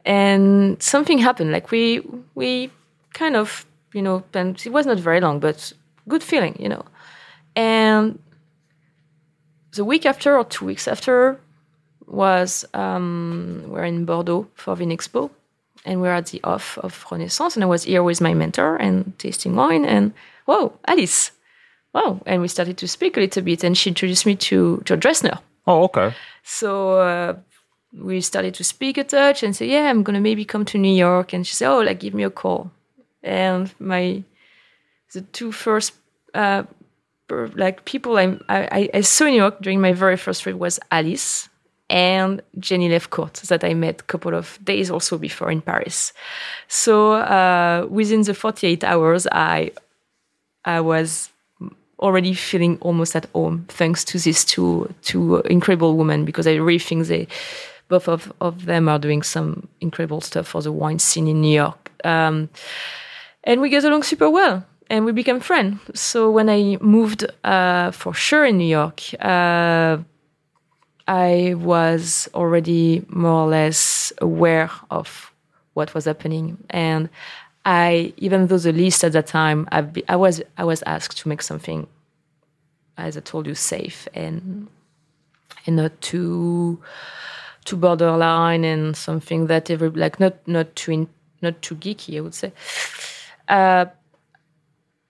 [0.05, 1.53] and something happened.
[1.53, 2.03] Like we
[2.35, 2.71] we
[3.13, 5.73] kind of you know, and it was not very long, but
[6.09, 6.85] good feeling, you know.
[7.57, 8.19] And
[9.73, 11.41] the week after or two weeks after
[12.07, 15.31] was um, we're in Bordeaux for Vinexpo,
[15.85, 19.17] and we're at the off of Renaissance, and I was here with my mentor and
[19.19, 20.13] tasting wine, and
[20.45, 21.31] whoa, Alice,
[21.95, 24.97] wow, and we started to speak a little bit, and she introduced me to to
[24.97, 25.39] Dressner.
[25.67, 26.15] Oh, okay.
[26.43, 27.37] So uh,
[27.99, 30.95] we started to speak a touch and say, yeah, I'm gonna maybe come to New
[30.95, 32.71] York, and she said, oh, like give me a call,
[33.23, 34.23] and my
[35.13, 35.93] the two first
[36.35, 36.65] uh,
[37.57, 40.81] like people I I- I saw in New York during my very first trip was
[40.91, 41.49] Alice
[41.91, 46.13] and Jenny Lefcourt that I met a couple of days also before in Paris.
[46.69, 49.71] So uh, within the 48 hours, I
[50.65, 51.31] I was
[51.99, 56.79] already feeling almost at home thanks to these two two incredible women because I really
[56.81, 57.27] think they
[57.89, 61.55] both of, of them are doing some incredible stuff for the wine scene in New
[61.55, 61.91] York.
[62.05, 62.49] Um,
[63.45, 65.81] and we get along super well and we became friends.
[65.95, 69.99] So when I moved uh, for sure in New York, uh,
[71.07, 75.33] I was already more or less aware of
[75.75, 77.09] what was happening, and
[77.65, 81.29] I, even though the list at that time, be, I was I was asked to
[81.29, 81.87] make something,
[82.97, 84.69] as I told you, safe and
[85.67, 86.79] and not too
[87.65, 91.09] too borderline and something that every like not not too in,
[91.43, 92.53] not too geeky, I would say.
[93.49, 93.87] Uh,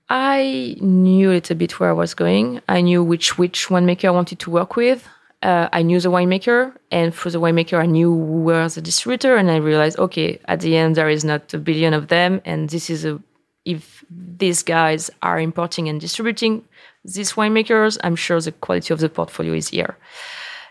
[0.09, 2.61] I knew a little bit where I was going.
[2.69, 5.09] I knew which which winemaker I wanted to work with.
[5.43, 9.37] Uh, I knew the winemaker, and for the winemaker, I knew who was the distributor,
[9.37, 12.71] and I realized, okay, at the end, there is not a billion of them, and
[12.71, 13.21] this is a
[13.65, 16.65] if these guys are importing and distributing
[17.05, 19.97] these winemakers, I'm sure the quality of the portfolio is here.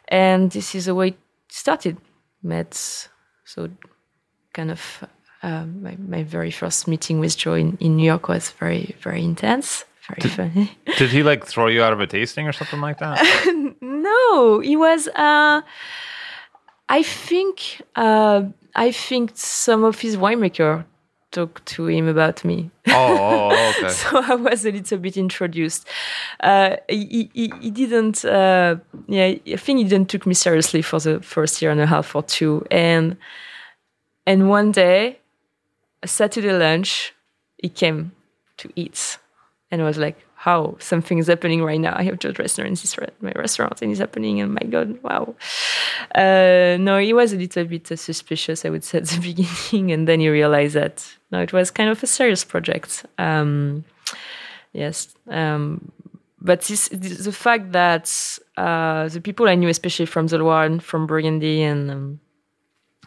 [0.08, 1.16] And this is a way
[1.54, 1.98] started.
[2.46, 3.08] Met
[3.46, 3.70] so
[4.54, 5.04] kind of
[5.44, 9.24] uh, my, my very first meeting with Joe in, in New York was very, very
[9.24, 10.78] intense, very funny.
[10.98, 13.18] Did he like throw you out of a tasting or something like that?
[13.82, 15.08] no, he was.
[15.08, 15.62] Uh,
[16.90, 17.82] I think.
[17.96, 18.44] Uh,
[18.76, 20.86] I think some of his winemaker
[21.34, 22.72] talk to him about me.
[22.88, 23.90] Oh, oh, oh, okay.
[23.90, 25.88] so I was a little bit introduced.
[26.40, 31.00] Uh, he, he, he didn't, uh, yeah, I think he didn't took me seriously for
[31.00, 32.66] the first year and a half or two.
[32.72, 33.18] And
[34.26, 35.20] and one day,
[36.02, 37.14] a Saturday lunch,
[37.58, 38.14] he came
[38.58, 39.18] to eat,
[39.70, 41.96] and I was like, "How something is happening right now?
[41.96, 45.36] I have just restaurant, this my restaurant, and it's happening, and my God, wow!"
[46.14, 49.92] Uh, no, he was a little bit uh, suspicious, I would say, at the beginning,
[49.94, 50.96] and then he realized that
[51.32, 53.06] no, it was kind of a serious project.
[53.18, 53.86] Um,
[54.74, 55.16] yes.
[55.30, 55.92] Um,
[56.44, 60.80] but this, this, the fact that uh, the people I knew, especially from the Loire,
[60.80, 62.20] from Burgundy, and um,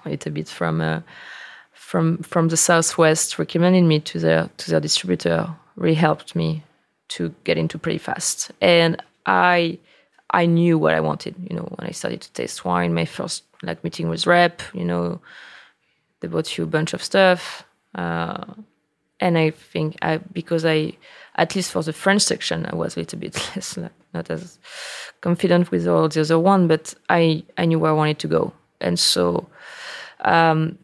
[0.04, 1.00] a little bit from uh,
[1.72, 6.62] from from the southwest, recommended me to their to their distributor, really helped me
[7.08, 8.50] to get into pretty fast.
[8.60, 9.78] And I
[10.30, 11.34] I knew what I wanted.
[11.48, 14.62] You know, when I started to taste wine, my first like meeting was rep.
[14.74, 15.20] You know,
[16.20, 17.64] they bought you a bunch of stuff.
[17.94, 18.44] Uh,
[19.20, 20.92] and I think I because I
[21.36, 24.58] at least for the French section I was a little bit less like, not as
[25.20, 28.52] confident with all the other one, but I I knew where I wanted to go,
[28.80, 29.48] and so
[30.20, 30.78] um,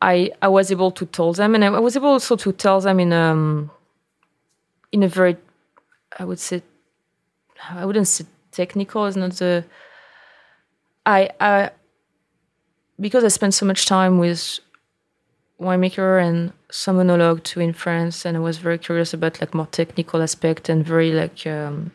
[0.00, 3.00] I I was able to tell them, and I was able also to tell them
[3.00, 3.70] in um
[4.92, 5.36] in a very
[6.18, 6.62] I would say
[7.68, 9.64] I wouldn't say technical is not the
[11.06, 11.70] I I
[12.98, 14.60] because I spent so much time with
[15.60, 19.66] winemaker and some oenologue too in France, and I was very curious about like more
[19.66, 21.92] technical aspect and very like um,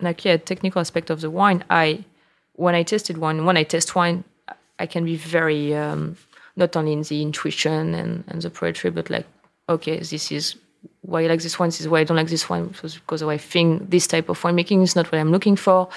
[0.00, 1.64] like yeah technical aspect of the wine.
[1.70, 2.04] I
[2.54, 4.24] when I tasted wine, when I test wine,
[4.78, 6.16] I can be very um,
[6.56, 9.26] not only in the intuition and, and the poetry, but like
[9.68, 10.56] okay, this is
[11.02, 13.38] why I like this one, this is why I don't like this one, because I
[13.38, 15.88] think this type of winemaking is not what I'm looking for,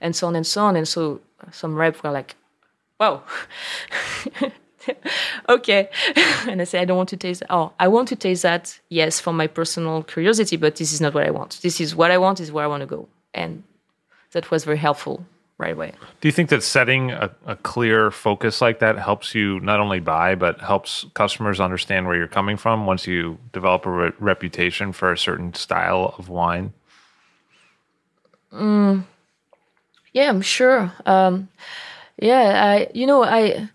[0.00, 0.76] and so on and so on.
[0.76, 1.20] And so
[1.52, 2.36] some rep were like,
[3.00, 3.22] wow.
[5.48, 5.88] okay.
[6.48, 7.52] and I say, I don't want to taste that.
[7.52, 11.14] Oh, I want to taste that, yes, for my personal curiosity, but this is not
[11.14, 11.60] what I want.
[11.62, 13.08] This is what I want, is where I want to go.
[13.34, 13.62] And
[14.32, 15.24] that was very helpful
[15.58, 15.92] right away.
[16.20, 19.98] Do you think that setting a, a clear focus like that helps you not only
[19.98, 24.92] buy, but helps customers understand where you're coming from once you develop a re- reputation
[24.92, 26.72] for a certain style of wine?
[28.52, 29.04] Mm,
[30.12, 30.92] yeah, I'm sure.
[31.04, 31.48] Um,
[32.16, 33.68] yeah, I, you know, I,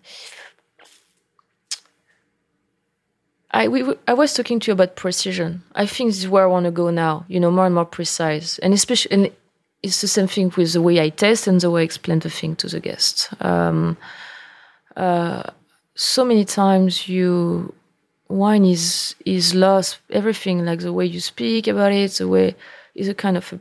[3.51, 5.63] I, we, I was talking to you about precision.
[5.75, 7.25] I think this is where I want to go now.
[7.27, 9.31] You know, more and more precise, and especially, and
[9.83, 12.29] it's the same thing with the way I test and the way I explain the
[12.29, 13.29] thing to the guest.
[13.41, 13.97] Um,
[14.95, 15.43] uh,
[15.95, 17.73] so many times, you
[18.29, 19.99] wine is is lost.
[20.09, 22.55] Everything like the way you speak about it, the way
[22.95, 23.59] is a kind of a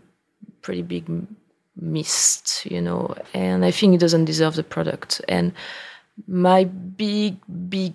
[0.63, 1.05] pretty big
[1.77, 3.15] mist, you know.
[3.35, 5.21] And I think it doesn't deserve the product.
[5.29, 5.53] And
[6.29, 7.37] my big,
[7.69, 7.95] big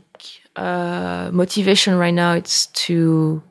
[0.55, 3.41] uh, motivation right now it's to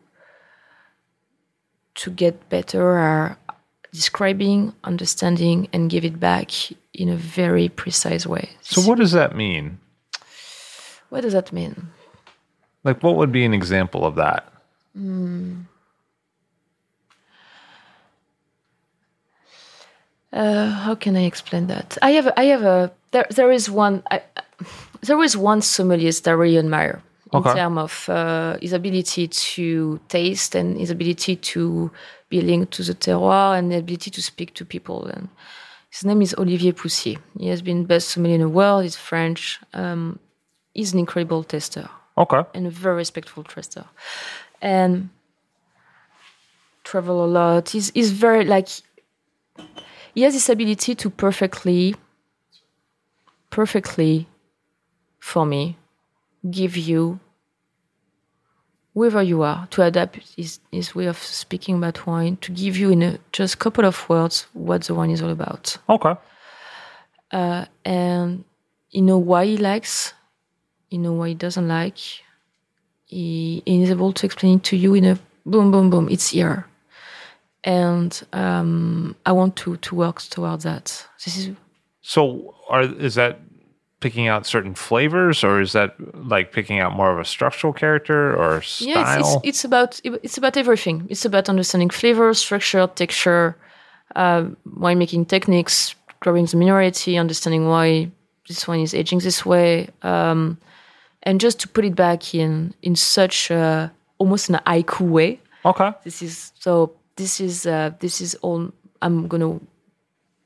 [1.94, 3.38] to get better at
[3.96, 6.50] describing, understanding, and give it back
[6.94, 8.50] in a very precise way.
[8.60, 9.78] So, what does that mean?
[11.08, 11.88] What does that mean?
[12.84, 14.52] Like, what would be an example of that?
[14.96, 15.64] Mm.
[20.32, 21.96] Uh, how can I explain that?
[22.02, 23.26] I have, I have a there.
[23.30, 24.02] There is one.
[24.10, 24.22] I,
[25.00, 27.54] there is one sommelier that I really admire in Okay.
[27.54, 31.90] terms of uh, his ability to taste and his ability to
[32.28, 35.06] be linked to the terroir and the ability to speak to people.
[35.06, 35.28] And
[35.90, 37.18] his name is Olivier Poussier.
[37.38, 38.84] He has been best sommelier in the world.
[38.84, 39.60] He's French.
[39.74, 40.18] Um,
[40.74, 42.42] he's an incredible tester Okay.
[42.54, 43.84] and a very respectful tester.
[44.62, 45.10] And
[46.84, 47.70] travel a lot.
[47.70, 48.68] He's, he's very like
[50.14, 51.94] he has this ability to perfectly,
[53.50, 54.26] perfectly,
[55.18, 55.76] for me,
[56.50, 57.18] give you
[58.92, 62.90] wherever you are to adapt his, his way of speaking about wine to give you
[62.90, 66.14] in a just couple of words what the wine is all about Okay.
[67.32, 68.44] uh, and
[68.90, 70.14] you know why he likes,
[70.90, 71.98] you know why he doesn't like.
[73.04, 76.08] He, he is able to explain it to you in a boom, boom, boom.
[76.08, 76.66] It's here,
[77.64, 81.06] and um, I want to to work towards that.
[81.24, 81.50] This is
[82.00, 83.40] So, are is that
[84.00, 88.36] picking out certain flavors, or is that like picking out more of a structural character
[88.36, 88.88] or style?
[88.88, 91.06] yeah, it's, it's it's about it's about everything.
[91.08, 93.56] It's about understanding flavor, structure, texture,
[94.14, 98.10] uh, winemaking techniques, growing the minority, understanding why
[98.48, 100.58] this wine is aging this way, um,
[101.22, 105.40] and just to put it back in in such a, almost an haiku way.
[105.64, 105.92] okay.
[106.04, 106.92] This is so.
[107.16, 108.70] This is uh, this is all
[109.00, 109.58] I'm gonna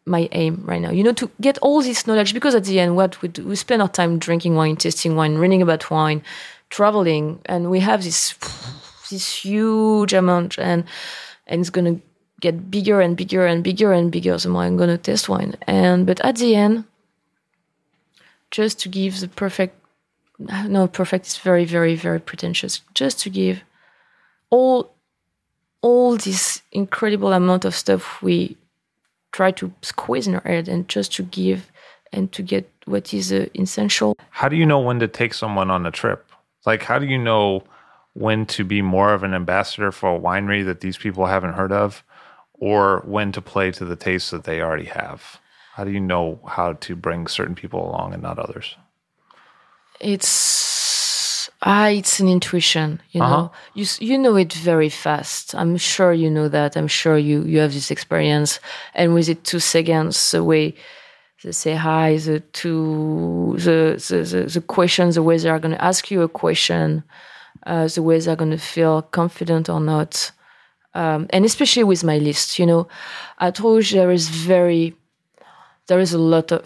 [0.06, 0.90] my aim right now.
[0.90, 3.56] You know, to get all this knowledge because at the end, what we do, we
[3.56, 6.22] spend our time drinking wine, tasting wine, reading about wine,
[6.70, 8.34] traveling, and we have this
[9.10, 10.84] this huge amount, and
[11.46, 12.00] and it's gonna
[12.40, 15.56] get bigger and bigger and bigger and bigger the more I'm gonna test wine.
[15.66, 16.84] And but at the end,
[18.50, 19.76] just to give the perfect
[20.66, 22.82] no perfect is very very very pretentious.
[22.94, 23.62] Just to give
[24.48, 24.92] all
[25.82, 28.56] all this incredible amount of stuff we
[29.32, 31.70] try to squeeze in our head and just to give
[32.12, 34.16] and to get what is uh, essential.
[34.30, 36.26] How do you know when to take someone on a trip?
[36.66, 37.64] Like, how do you know
[38.14, 41.72] when to be more of an ambassador for a winery that these people haven't heard
[41.72, 42.02] of,
[42.54, 45.40] or when to play to the taste that they already have?
[45.74, 48.76] How do you know how to bring certain people along and not others?
[50.00, 50.28] It's
[51.62, 53.00] ah, it's an intuition.
[53.12, 53.48] You know, Uh-huh.
[53.74, 55.54] you you know it very fast.
[55.54, 56.76] I'm sure you know that.
[56.76, 58.60] I'm sure you you have this experience.
[58.94, 60.74] And with it, two seconds, the way
[61.42, 65.74] they say hi, the two the the the, the questions, the way they are going
[65.76, 67.02] to ask you a question,
[67.66, 70.32] uh, the way they're going to feel confident or not.
[70.94, 72.88] Um, and especially with my list, you know,
[73.38, 74.94] at Rouge there is very
[75.86, 76.62] there is a lot of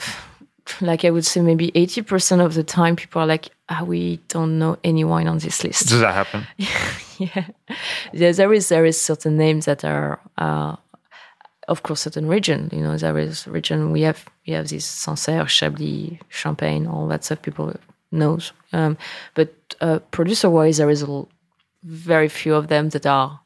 [0.80, 4.58] like I would say maybe 80% of the time people are like, ah, we don't
[4.58, 5.88] know any wine on this list.
[5.88, 6.46] Does that happen?
[6.56, 7.46] yeah.
[8.12, 8.28] yeah.
[8.32, 10.76] There is there is certain names that are uh,
[11.68, 12.70] of course certain region.
[12.72, 17.24] You know, there is region we have we have this Sancerre, Chablis, Champagne, all that
[17.24, 17.74] stuff people
[18.10, 18.52] knows.
[18.72, 18.96] Um,
[19.34, 21.28] but uh, producer wise there is a l-
[21.82, 23.40] very few of them that are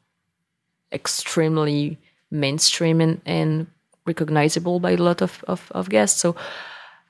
[0.91, 1.97] extremely
[2.31, 3.67] mainstream and, and
[4.05, 6.21] recognizable by a lot of, of, of guests.
[6.21, 6.35] So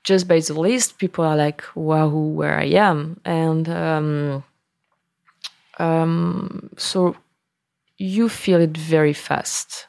[0.03, 3.19] just by the list, people are like, wow, where I am.
[3.25, 4.43] And um,
[5.77, 7.15] um, so
[7.97, 9.87] you feel it very fast.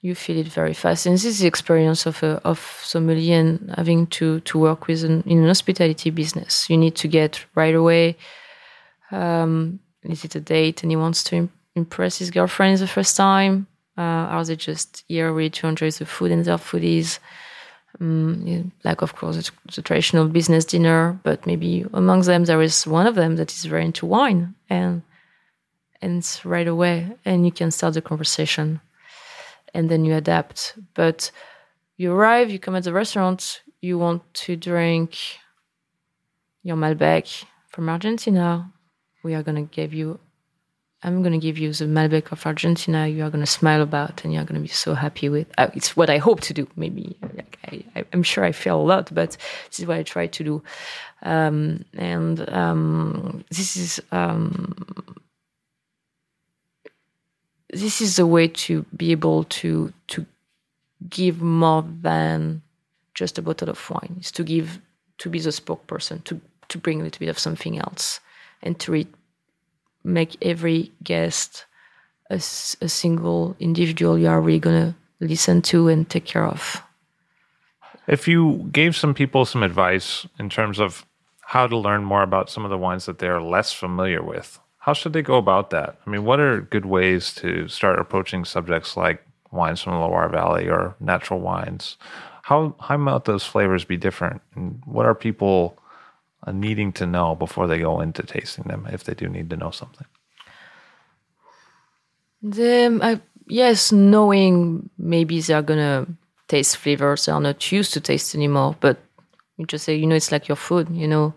[0.00, 1.06] You feel it very fast.
[1.06, 5.04] And this is the experience of a, of sommelier and having to, to work with
[5.04, 6.68] an, in an hospitality business.
[6.68, 8.16] You need to get right away.
[9.10, 13.16] Um, is it a date and he wants to im- impress his girlfriend the first
[13.16, 13.66] time?
[13.96, 17.18] Uh, are they just here really to enjoy the food and their foodies?
[18.00, 22.86] Um, like, of course, it's the traditional business dinner, but maybe among them there is
[22.86, 25.02] one of them that is very into wine, and
[26.00, 28.80] and right away, and you can start the conversation,
[29.74, 30.74] and then you adapt.
[30.94, 31.30] But
[31.96, 35.18] you arrive, you come at the restaurant, you want to drink
[36.62, 38.72] your Malbec from Argentina.
[39.22, 40.18] We are gonna give you
[41.04, 43.08] I'm going to give you the Malbec of Argentina.
[43.08, 45.48] You are going to smile about, and you're going to be so happy with.
[45.58, 46.68] Uh, it's what I hope to do.
[46.76, 47.58] Maybe like,
[47.96, 49.36] I, I'm sure I fail a lot, but
[49.68, 50.62] this is what I try to do.
[51.22, 55.16] Um, and um, this is um,
[57.70, 60.26] this is the way to be able to to
[61.08, 62.62] give more than
[63.14, 64.18] just a bottle of wine.
[64.20, 64.80] Is to give
[65.18, 68.20] to be the spokesperson to to bring a little bit of something else
[68.62, 69.08] and to read
[70.04, 71.66] make every guest
[72.30, 76.82] a, a single individual you are really going to listen to and take care of.
[78.06, 81.06] If you gave some people some advice in terms of
[81.42, 84.58] how to learn more about some of the wines that they are less familiar with,
[84.78, 85.96] how should they go about that?
[86.04, 90.28] I mean, what are good ways to start approaching subjects like wines from the Loire
[90.28, 91.96] Valley or natural wines?
[92.42, 95.78] How how might those flavors be different, and what are people
[96.50, 99.70] needing to know before they go into tasting them, if they do need to know
[99.70, 100.06] something?
[102.42, 106.12] The, I, yes, knowing maybe they're going to
[106.48, 108.98] taste flavors they're not used to taste anymore, but
[109.56, 111.32] you just say, you know, it's like your food, you know,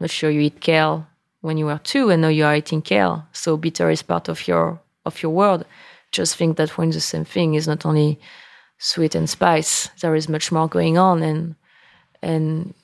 [0.00, 1.06] not sure you eat kale
[1.40, 3.26] when you were two and now you are eating kale.
[3.32, 5.64] So bitter is part of your of your world.
[6.12, 8.18] Just think that when the same thing is not only
[8.78, 11.54] sweet and spice, there is much more going on and
[12.22, 12.74] and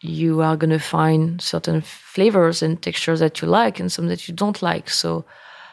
[0.00, 4.28] you are going to find certain flavors and textures that you like and some that
[4.28, 4.90] you don't like.
[4.90, 5.24] So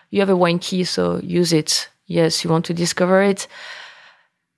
[0.10, 1.90] you have a wine key, so use it.
[2.06, 3.48] Yes, you want to discover it.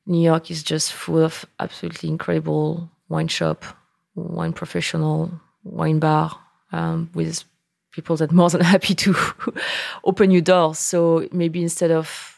[0.06, 3.66] New York is just full of absolutely incredible wine shop,
[4.14, 5.32] wine professional,
[5.64, 6.40] wine bar
[6.72, 7.44] um, with
[7.92, 9.16] people that more than happy to
[10.04, 10.78] open your doors.
[10.78, 12.35] So maybe instead of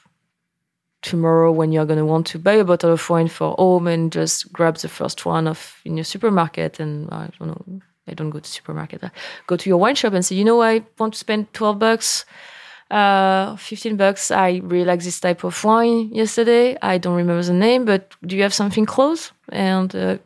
[1.07, 4.11] tomorrow when you're going to want to buy a bottle of wine for home and
[4.11, 8.29] just grab the first one of in your supermarket and I don't know, I don't
[8.29, 9.03] go to supermarket.
[9.03, 9.11] I
[9.47, 12.25] go to your wine shop and say, you know, I want to spend 12 bucks
[12.91, 14.31] uh, 15 bucks.
[14.31, 16.77] I really like this type of wine yesterday.
[16.81, 19.31] I don't remember the name, but do you have something close?
[19.49, 20.17] And uh,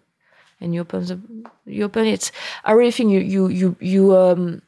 [0.60, 1.20] and you open the
[1.66, 2.32] you open it.
[2.64, 4.62] I really think you you you you um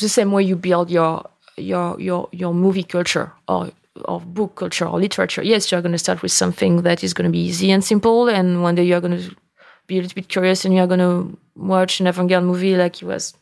[0.00, 3.70] the same way you build your your your your movie culture or
[4.04, 5.42] or book culture or literature.
[5.42, 8.28] Yes, you're going to start with something that is going to be easy and simple,
[8.28, 9.36] and one day you're going to
[9.86, 13.04] be a little bit curious and you're going to watch an avant-garde movie like it
[13.04, 13.34] was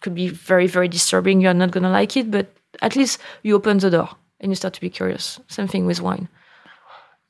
[0.00, 1.40] could be very, very disturbing.
[1.40, 2.52] You're not going to like it, but
[2.82, 5.40] at least you open the door and you start to be curious.
[5.48, 6.28] Same thing with wine.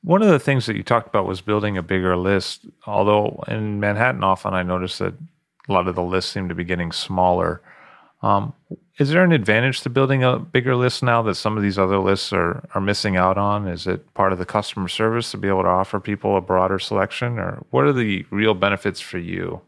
[0.03, 2.65] One of the things that you talked about was building a bigger list.
[2.85, 5.13] Although in Manhattan, often I noticed that
[5.67, 7.61] a lot of the lists seem to be getting smaller.
[8.21, 8.53] Um,
[8.99, 11.99] is there an advantage to building a bigger list now that some of these other
[11.99, 13.65] lists are, are missing out on?
[13.65, 16.79] Is it part of the customer service to be able to offer people a broader
[16.79, 19.61] selection, or what are the real benefits for you?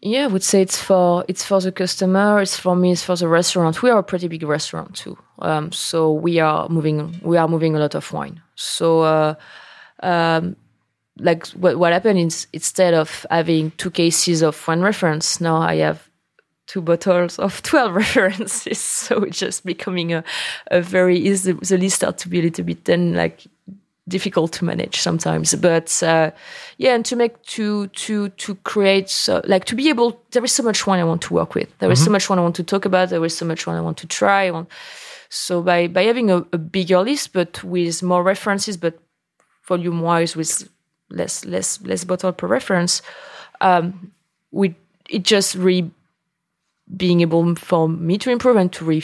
[0.00, 2.40] Yeah, I would say it's for it's for the customer.
[2.40, 2.92] It's for me.
[2.92, 3.82] It's for the restaurant.
[3.82, 7.18] We are a pretty big restaurant too, um, so we are moving.
[7.22, 8.40] We are moving a lot of wine.
[8.54, 9.34] So, uh,
[10.02, 10.56] um,
[11.18, 15.76] like what what happened is instead of having two cases of one reference, now I
[15.76, 16.08] have
[16.66, 18.78] two bottles of 12 references.
[19.04, 20.24] So it's just becoming a,
[20.70, 23.46] a very easy the list start to be a little bit then like
[24.08, 25.54] difficult to manage sometimes.
[25.54, 26.30] But uh,
[26.78, 30.52] yeah and to make to to to create uh, like to be able there is
[30.52, 31.68] so much one i want to work with.
[31.78, 32.04] There is Mm-hmm.
[32.06, 33.08] so much one i want to talk about.
[33.10, 34.50] There is so much one i want to try.
[34.50, 34.68] Want,
[35.28, 38.98] so by by having a, a bigger list but with more references but
[39.68, 40.68] volume wise with
[41.10, 43.02] less less less bottle per reference
[43.60, 44.12] um
[44.50, 44.74] we
[45.08, 45.56] it just
[46.96, 49.02] being able for me to improve and to re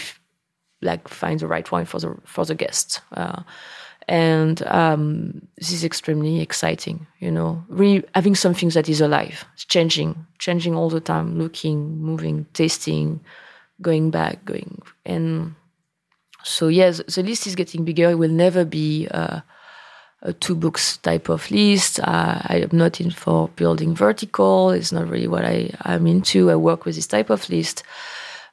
[0.82, 3.42] like find the right wine for the for the guests uh,
[4.08, 7.62] and um, this is extremely exciting you know.
[7.68, 13.20] Really having something that is alive it's changing changing all the time looking moving tasting
[13.82, 15.54] going back going and
[16.42, 18.10] so yes the list is getting bigger.
[18.10, 19.40] It will never be uh,
[20.22, 24.92] a two books type of list uh, i am not in for building vertical it's
[24.92, 27.82] not really what i i'm into i work with this type of list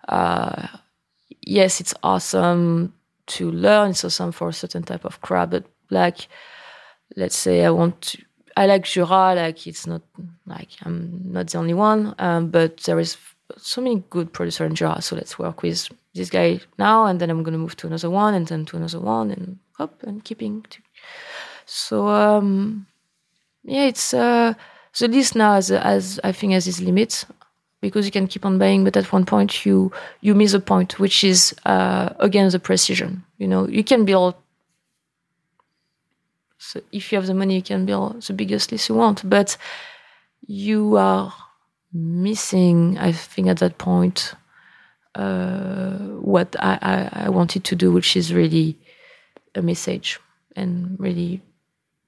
[0.08, 0.68] uh,
[1.42, 2.94] yes, it's awesome
[3.28, 3.92] to learn.
[3.92, 5.52] It's awesome for a certain type of crowd.
[5.52, 6.28] But like,
[7.16, 8.24] let's say I want to,
[8.56, 9.36] I like Jura.
[9.36, 10.02] Like, it's not
[10.46, 12.16] like I'm not the only one.
[12.20, 13.18] Um, but there is
[13.58, 15.02] so many good producers in Jura.
[15.02, 18.34] So let's work with this guy now, and then I'm gonna move to another one,
[18.34, 20.64] and then to another one, and up and keeping.
[20.70, 20.80] To,
[21.68, 22.88] so um,
[23.64, 24.54] yeah, it's uh,
[25.00, 27.26] the list now as as I think has its limits
[27.82, 29.92] because you can keep on buying, but at one point you
[30.22, 33.24] you miss a point, which is uh, again the precision.
[33.38, 34.36] You know, you can build.
[36.58, 39.58] So if you have the money, you can build the biggest list you want, but
[40.48, 41.34] you are
[41.94, 42.98] missing.
[42.98, 44.34] I think at that point,
[45.16, 48.78] uh, what I, I, I wanted to do, which is really
[49.56, 50.20] a message
[50.56, 51.42] and really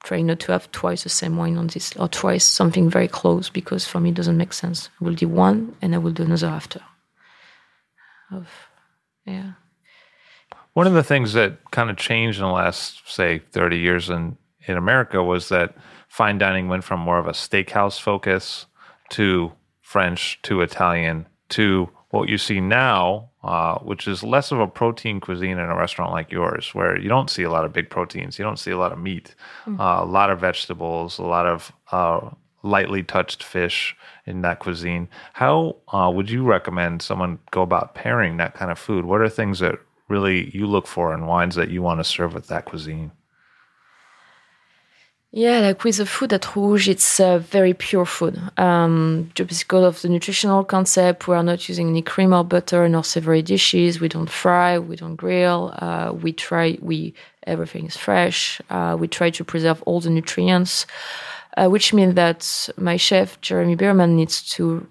[0.04, 3.50] trying not to have twice the same wine on this or twice something very close
[3.50, 4.89] because for me it doesn't make sense.
[5.02, 6.82] I will do one and I will do another after.
[8.32, 8.47] Of
[9.26, 9.54] yeah.
[10.74, 14.38] One of the things that kind of changed in the last, say, 30 years in,
[14.68, 15.76] in America was that
[16.08, 18.66] fine dining went from more of a steakhouse focus
[19.10, 24.68] to French to Italian to what you see now, uh, which is less of a
[24.68, 27.89] protein cuisine in a restaurant like yours, where you don't see a lot of big
[27.89, 29.36] proteins, you don't see a lot of meat,
[29.68, 32.30] uh, a lot of vegetables, a lot of uh,
[32.64, 33.95] lightly touched fish
[34.26, 35.07] in that cuisine.
[35.34, 39.05] How uh, would you recommend someone go about pairing that kind of food?
[39.05, 42.34] What are things that really you look for in wines that you want to serve
[42.34, 43.12] with that cuisine?
[45.32, 48.41] Yeah, like with the food at Rouge, it's uh, very pure food.
[48.57, 52.89] Um, just because of the nutritional concept, we are not using any cream or butter
[52.89, 54.01] nor savory dishes.
[54.01, 55.71] We don't fry, we don't grill.
[55.77, 57.13] Uh, we try, we
[57.45, 58.59] everything is fresh.
[58.71, 60.88] Uh, we try to preserve all the nutrients,
[61.57, 64.88] uh, which means that my chef Jeremy Bearman needs to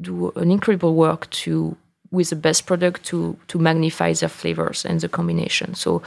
[0.00, 1.76] do an incredible work to
[2.10, 5.74] with the best product to to magnify their flavors and the combination.
[5.74, 6.02] So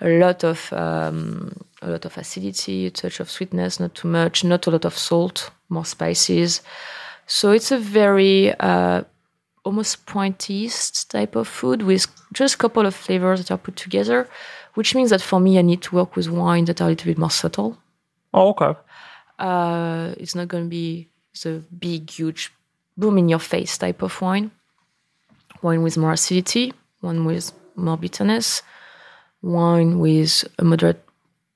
[0.00, 1.52] a lot of um,
[1.82, 4.96] a lot of acidity, a touch of sweetness, not too much, not a lot of
[4.96, 6.60] salt, more spices.
[7.26, 9.04] So it's a very uh,
[9.64, 14.28] almost pointiste type of food with just a couple of flavors that are put together,
[14.74, 17.06] which means that for me, I need to work with wine that are a little
[17.06, 17.78] bit more subtle.
[18.32, 18.78] Oh, okay.
[19.38, 21.08] Uh, it's not going to be
[21.42, 22.52] the big, huge,
[22.96, 24.50] boom in your face type of wine.
[25.62, 28.62] Wine with more acidity, one with more bitterness,
[29.42, 31.04] wine with a moderate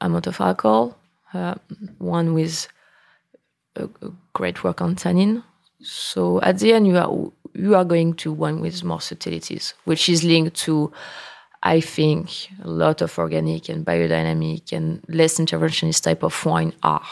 [0.05, 0.97] amount of alcohol,
[1.33, 1.55] uh,
[1.99, 2.69] one with
[3.77, 5.43] a, a great work on tannin.
[5.81, 10.09] So at the end, you are you are going to one with more subtleties, which
[10.09, 10.93] is linked to,
[11.63, 17.07] I think, a lot of organic and biodynamic and less interventionist type of wine are.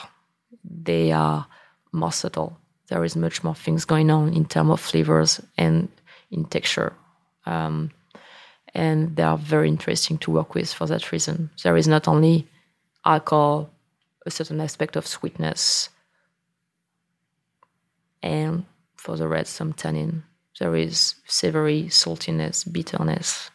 [0.64, 1.47] They are
[1.93, 2.59] more subtle.
[2.88, 5.88] There is much more things going on in terms of flavors and
[6.30, 6.93] in texture.
[7.47, 7.90] Um,
[8.74, 11.51] and they are very interesting to work with for that reason.
[11.62, 12.47] There is not only
[13.05, 13.70] alcohol,
[14.26, 15.88] a certain aspect of sweetness,
[18.22, 18.64] and
[18.96, 20.22] for the red, some tannin.
[20.61, 23.50] There is savory, saltiness, bitterness,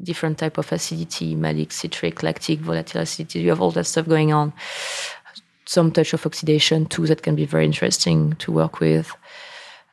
[0.00, 3.40] different type of acidity, malic, citric, lactic, volatile acidity.
[3.40, 4.52] You have all that stuff going on.
[5.64, 9.10] Some touch of oxidation too that can be very interesting to work with.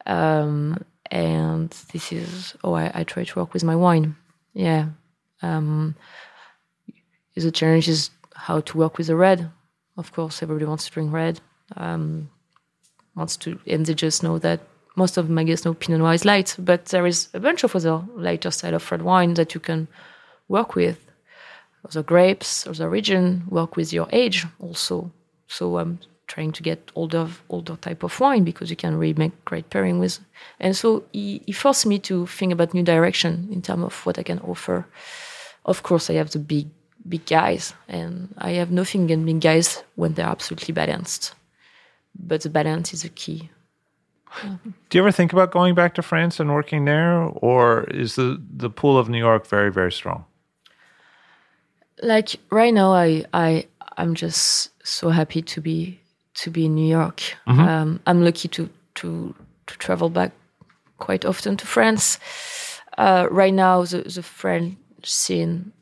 [0.05, 4.15] Um, and this is oh I, I, try to work with my wine.
[4.53, 4.87] Yeah.
[5.41, 5.95] Um,
[7.35, 9.51] the challenge is how to work with the red.
[9.97, 11.39] Of course, everybody wants to drink red.
[11.75, 12.29] Um,
[13.15, 14.61] wants to, and they just know that
[14.95, 17.75] most of my guests know Pinot Noir is light, but there is a bunch of
[17.75, 19.87] other lighter style of red wine that you can
[20.47, 20.97] work with.
[21.85, 25.11] Other grapes, other region, work with your age also.
[25.47, 29.45] So I'm trying to get older, older type of wine because you can really make
[29.45, 30.19] great pairing with.
[30.59, 34.19] And so he, he forced me to think about new direction in terms of what
[34.19, 34.85] I can offer.
[35.65, 36.67] Of course, I have the big,
[37.07, 41.33] big guys, and I have nothing against big guys when they're absolutely balanced.
[42.15, 43.49] But the balance is the key.
[44.89, 48.41] Do you ever think about going back to France and working there, or is the
[48.57, 50.25] the pool of New York very very strong?
[52.01, 53.65] Like right now, I I
[53.97, 55.99] I'm just so happy to be
[56.35, 57.21] to be in New York.
[57.47, 57.59] Mm-hmm.
[57.59, 59.35] Um, I'm lucky to to
[59.67, 60.31] to travel back
[60.97, 62.17] quite often to France.
[62.97, 65.73] Uh, right now, the the French scene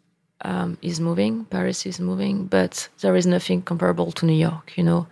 [0.42, 1.46] um, is moving.
[1.46, 4.78] Paris is moving, but there is nothing comparable to New York.
[4.78, 5.08] You know,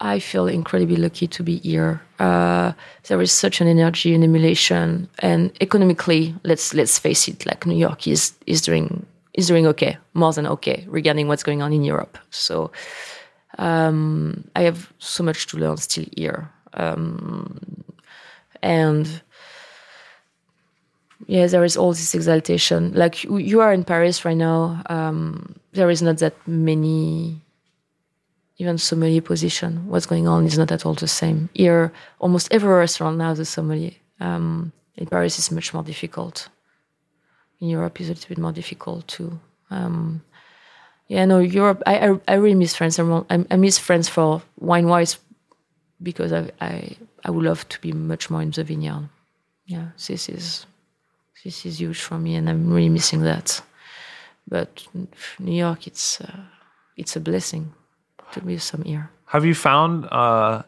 [0.00, 2.00] I feel incredibly lucky to be here.
[2.18, 2.72] Uh,
[3.08, 7.76] there is such an energy and emulation, and economically, let's let's face it, like New
[7.76, 11.82] York is is doing is doing okay, more than okay regarding what's going on in
[11.82, 12.18] Europe.
[12.30, 12.70] So
[13.58, 17.58] um, I have so much to learn still here, um,
[18.62, 19.22] and
[21.26, 22.92] yeah, there is all this exaltation.
[22.94, 27.40] Like you are in Paris right now, um, there is not that many
[28.58, 29.88] even sommelier position.
[29.88, 31.48] What's going on is not at all the same.
[31.54, 33.92] Here, almost every restaurant now has a sommelier.
[34.20, 36.48] Um, in Paris, it's much more difficult.
[37.60, 39.40] In Europe, it's a little bit more difficult too.
[39.70, 40.22] Um,
[41.08, 41.82] yeah, no, Europe.
[41.86, 42.98] I, I, I really miss France.
[42.98, 45.18] I, I miss France for wine wise
[46.02, 49.08] because I, I I would love to be much more in the vineyard.
[49.66, 50.66] Yeah, this is
[51.44, 53.62] this is huge for me, and I'm really missing that.
[54.48, 54.86] But
[55.38, 56.40] New York, it's uh,
[56.96, 57.72] it's a blessing
[58.32, 59.10] to be some here.
[59.26, 60.62] Have you found uh,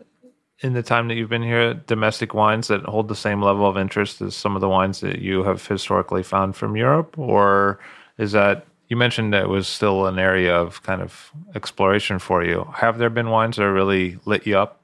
[0.60, 3.76] in the time that you've been here domestic wines that hold the same level of
[3.76, 7.78] interest as some of the wines that you have historically found from Europe, or
[8.18, 12.44] is that you mentioned that it was still an area of kind of exploration for
[12.44, 12.66] you?
[12.74, 14.80] Have there been wines that really lit you up?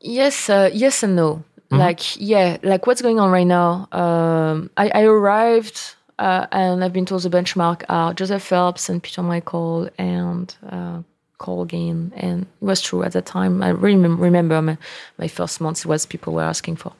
[0.00, 1.44] Yes, uh, yes and no.
[1.72, 1.80] Mm-hmm.
[1.80, 3.88] Like, yeah, like what's going on right now?
[3.92, 9.02] Um, I, I arrived uh, and I've been told the benchmark are Joseph Phelps and
[9.02, 11.00] Peter Michael and uh,
[11.38, 12.12] Colgin.
[12.14, 13.62] And it was true at that time.
[13.62, 14.76] I really remember my,
[15.16, 16.92] my first months was people were asking for.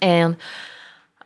[0.00, 0.38] And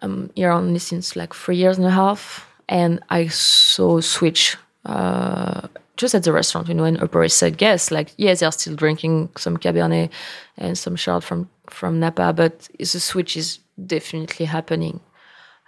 [0.03, 2.51] I'm here only since like three years and a half.
[2.69, 7.91] And I saw switch uh, just at the restaurant, you know, and East Side guests,
[7.91, 10.11] like, yes, they're still drinking some Cabernet
[10.57, 15.01] and some Chard from, from Napa, but the switch is definitely happening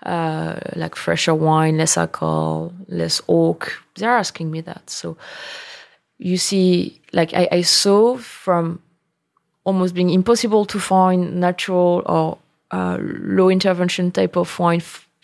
[0.05, 3.83] uh, like fresher wine, less alcohol, less oak.
[3.97, 4.89] They're asking me that.
[4.91, 5.17] So
[6.19, 8.83] you see, like I, I saw from
[9.65, 12.39] almost being impossible to find natural or
[12.71, 14.81] uh, low intervention type of wine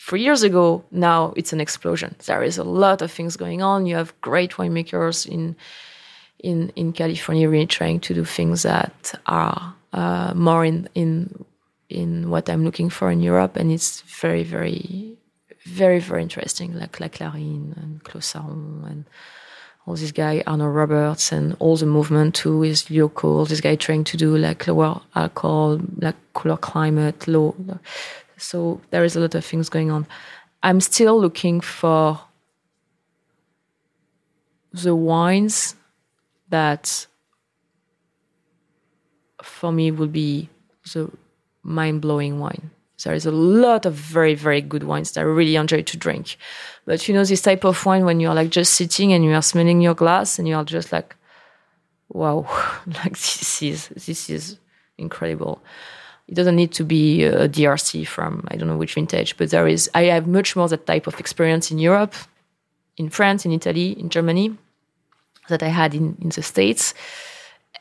[0.07, 0.85] three years ago.
[0.91, 2.15] Now it's an explosion.
[2.27, 3.87] There is a lot of things going on.
[3.87, 5.57] You have great winemakers in
[6.39, 11.45] in in California really trying to do things that are uh, more in in
[11.89, 15.17] in what I'm looking for in Europe, and it's very, very,
[15.67, 16.75] very, very interesting.
[16.75, 19.05] Like La Clarine and Clos Saron and
[19.87, 23.39] all this guy Arnot-Roberts and all the movement too is local.
[23.39, 27.55] All this guy trying to do like lower alcohol, like cooler climate, low.
[28.43, 30.07] So there is a lot of things going on.
[30.63, 32.21] I'm still looking for
[34.73, 35.77] the wines
[36.49, 37.07] that
[39.43, 40.49] for me will be
[40.93, 41.11] the
[41.63, 42.71] mind blowing wine.
[43.05, 46.37] There is a lot of very, very good wines that I really enjoy to drink.
[46.85, 49.43] But you know, this type of wine when you're like just sitting and you are
[49.43, 51.17] smelling your glass and you are just like,
[52.09, 52.47] wow,
[52.87, 54.59] like this is, this is
[54.99, 55.61] incredible.
[56.33, 59.69] It doesn't need to be a DRC from I don't know which vintage, but there
[59.69, 62.15] is, I have much more that type of experience in Europe,
[62.97, 64.57] in France, in Italy, in Germany
[65.49, 66.95] that I had in, in the States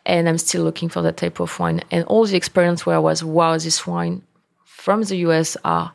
[0.05, 1.81] and I'm still looking for that type of wine.
[1.91, 4.23] And all the experience where I was, wow, this wine
[4.65, 5.93] from the US are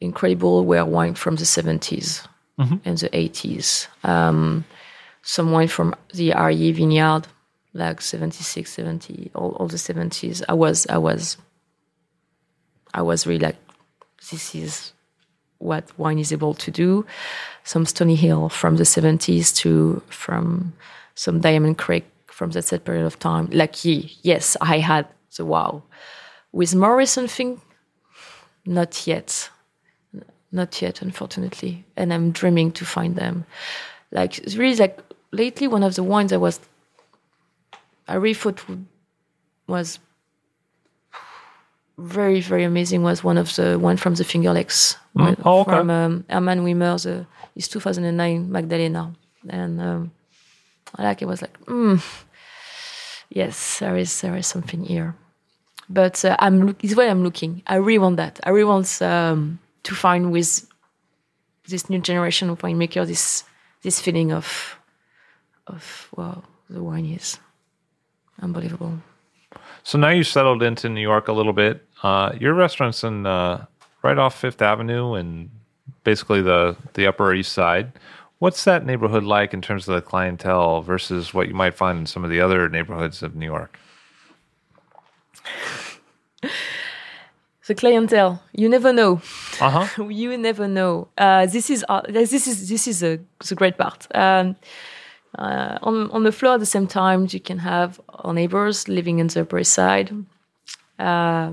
[0.00, 0.64] incredible.
[0.64, 2.26] Were wine from the 70s
[2.58, 2.76] mm-hmm.
[2.84, 3.86] and the 80s.
[4.02, 4.64] Um,
[5.22, 7.26] some wine from the Arieh vineyard,
[7.72, 10.42] like 76, 70, all, all the 70s.
[10.48, 11.36] I was, I was,
[12.94, 13.56] I was really like,
[14.30, 14.92] this is
[15.58, 17.04] what wine is able to do.
[17.64, 20.72] Some Stony Hill from the 70s to from
[21.14, 23.48] some Diamond Creek from that set period of time.
[23.52, 25.82] Like, yes, I had the wow.
[26.52, 27.60] With more recent thing,
[28.64, 29.50] not yet.
[30.52, 31.84] Not yet, unfortunately.
[31.96, 33.44] And I'm dreaming to find them.
[34.12, 35.00] Like, it's really like
[35.32, 36.60] lately, one of the wines I was,
[38.06, 38.64] I really thought
[39.66, 39.98] was
[41.98, 44.96] very, very amazing was one of the one from the Finger Lakes.
[45.16, 45.40] Mm.
[45.44, 45.70] Oh, okay.
[45.70, 49.14] From um, Hermann Wiemer, the, his 2009 Magdalena.
[49.48, 50.10] And um,
[50.96, 52.02] I like it was like, mm,
[53.28, 55.14] yes, there is there is something here.
[55.88, 57.62] But uh, I'm is why I'm looking.
[57.66, 58.40] I really want that.
[58.44, 60.66] I really want um, to find with
[61.68, 63.44] this new generation of winemaker this
[63.82, 64.78] this feeling of
[65.66, 67.38] of wow, the wine is
[68.40, 68.98] unbelievable.
[69.84, 71.86] So now you've settled into New York a little bit.
[72.02, 73.66] Uh, your restaurant's in uh,
[74.02, 75.50] right off Fifth Avenue and
[76.04, 77.92] basically the the Upper East Side.
[78.38, 82.06] What's that neighborhood like in terms of the clientele versus what you might find in
[82.06, 83.78] some of the other neighborhoods of New York?
[87.66, 89.20] the clientele, you never know.
[89.60, 90.04] Uh-huh.
[90.08, 91.08] you never know.
[91.16, 94.06] Uh, this is uh, this is this is a, the great part.
[94.14, 94.56] Um,
[95.38, 99.18] uh, on on the floor at the same time, you can have our neighbors living
[99.18, 100.12] in the Upper East Side.
[100.98, 101.52] Uh,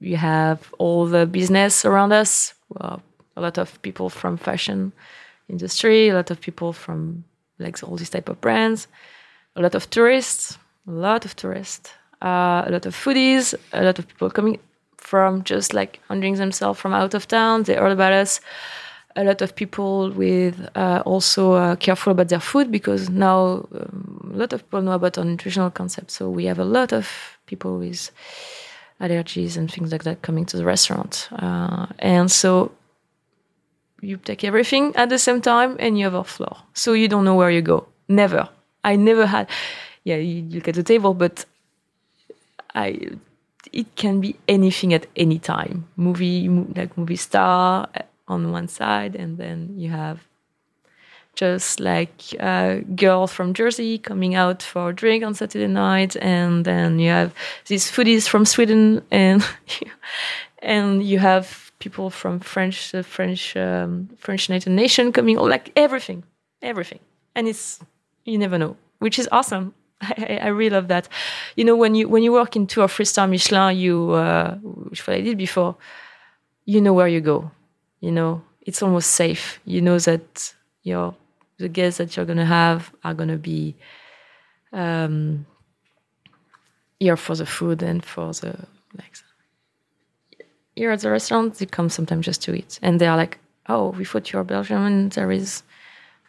[0.00, 2.54] you have all the business around us.
[2.68, 3.02] Well,
[3.36, 4.92] a lot of people from fashion
[5.48, 7.24] industry, a lot of people from
[7.58, 8.88] like all these type of brands,
[9.54, 11.90] a lot of tourists, a lot of tourists,
[12.22, 14.58] uh, a lot of foodies, a lot of people coming
[14.96, 17.62] from just like enjoying themselves from out of town.
[17.62, 18.40] They heard about us.
[19.16, 24.30] A lot of people with uh, also uh, careful about their food because now um,
[24.34, 26.10] a lot of people know about our nutritional concept.
[26.10, 27.10] So we have a lot of
[27.46, 28.10] people with
[29.00, 31.28] allergies and things like that coming to the restaurant.
[31.32, 32.72] Uh, and so
[34.02, 36.58] you take everything at the same time and you have a floor.
[36.74, 37.86] So you don't know where you go.
[38.08, 38.48] Never.
[38.84, 39.48] I never had,
[40.04, 41.44] yeah, you look at the table, but
[42.74, 43.16] I,
[43.72, 45.88] it can be anything at any time.
[45.96, 47.88] Movie, like movie star
[48.28, 50.26] on one side, and then you have
[51.36, 56.64] just like a girl from Jersey coming out for a drink on Saturday night, and
[56.64, 57.34] then you have
[57.66, 59.46] these foodies from Sweden, and
[60.60, 66.24] and you have people from French, the French, um, French United Nation coming, like everything,
[66.62, 67.00] everything,
[67.34, 67.80] and it's
[68.24, 69.74] you never know, which is awesome.
[70.00, 71.08] I, I really love that.
[71.54, 74.54] You know, when you when you work in two or three star Michelin, you uh,
[74.56, 75.76] which I did before,
[76.64, 77.50] you know where you go.
[78.06, 79.60] You know, it's almost safe.
[79.64, 81.14] You know that your
[81.58, 83.74] the guests that you're gonna have are gonna be
[84.72, 85.46] um,
[87.00, 88.52] here for the food and for the
[88.96, 89.16] like
[90.76, 92.78] here at the restaurant, they come sometimes just to eat.
[92.82, 93.38] And they are like,
[93.68, 95.62] oh, we thought you're Belgian and there is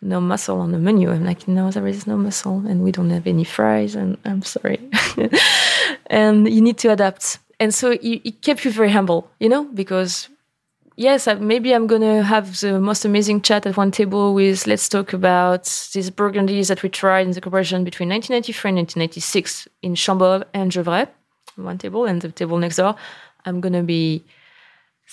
[0.01, 1.11] no mussel on the menu.
[1.11, 3.93] I'm like, no, there is no mussel and we don't have any fries.
[3.93, 4.79] And I'm sorry.
[6.07, 7.39] and you need to adapt.
[7.59, 10.29] And so it, it kept you very humble, you know, because
[10.97, 14.67] yes, uh, maybe I'm going to have the most amazing chat at one table with
[14.67, 19.67] let's talk about these burgundies that we tried in the cooperation between 1993 and 1996
[19.81, 21.07] in Chambolle and Gevrey,
[21.55, 22.95] one table, and the table next door.
[23.45, 24.25] I'm going to be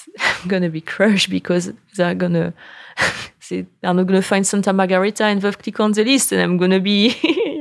[0.18, 2.53] I'm gonna be crushed because they're gonna
[3.49, 6.80] they're not gonna find Santa Margherita and Veuve Clicquot on the list, and I'm gonna
[6.80, 7.14] be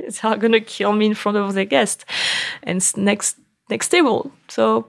[0.21, 2.05] they're gonna kill me in front of the guest
[2.63, 3.37] and next
[3.69, 4.31] next table.
[4.47, 4.87] So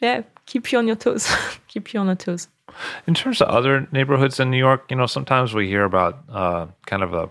[0.00, 1.32] yeah, keep you on your toes.
[1.68, 2.48] keep you on your toes.
[3.06, 6.66] In terms of other neighborhoods in New York, you know, sometimes we hear about uh,
[6.86, 7.30] kind of a,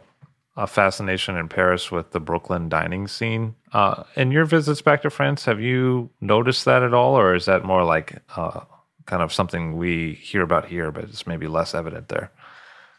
[0.58, 3.56] a, fascination in Paris with the Brooklyn dining scene.
[3.72, 7.46] Uh, in your visits back to France, have you noticed that at all, or is
[7.46, 8.62] that more like uh,
[9.06, 12.32] kind of something we hear about here, but it's maybe less evident there.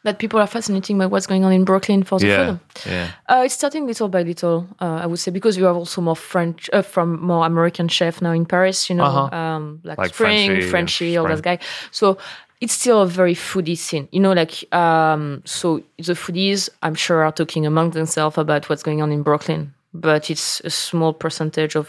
[0.07, 2.61] That people are fascinated by what's going on in Brooklyn for the yeah, food.
[2.93, 4.67] Yeah, uh, it's starting little by little.
[4.81, 8.23] Uh, I would say because you have also more French uh, from more American chef
[8.23, 8.89] now in Paris.
[8.89, 9.37] You know, Uh-huh.
[9.37, 11.37] um, like, Like Spring, Frenchie, Frenchie, all Spring.
[11.37, 11.59] that guy.
[11.91, 12.19] So
[12.61, 14.07] it's still a very foodie scene.
[14.13, 18.85] You know, like um, so the foodies, I'm sure, are talking among themselves about what's
[18.85, 21.89] going on in Brooklyn, but it's a small percentage of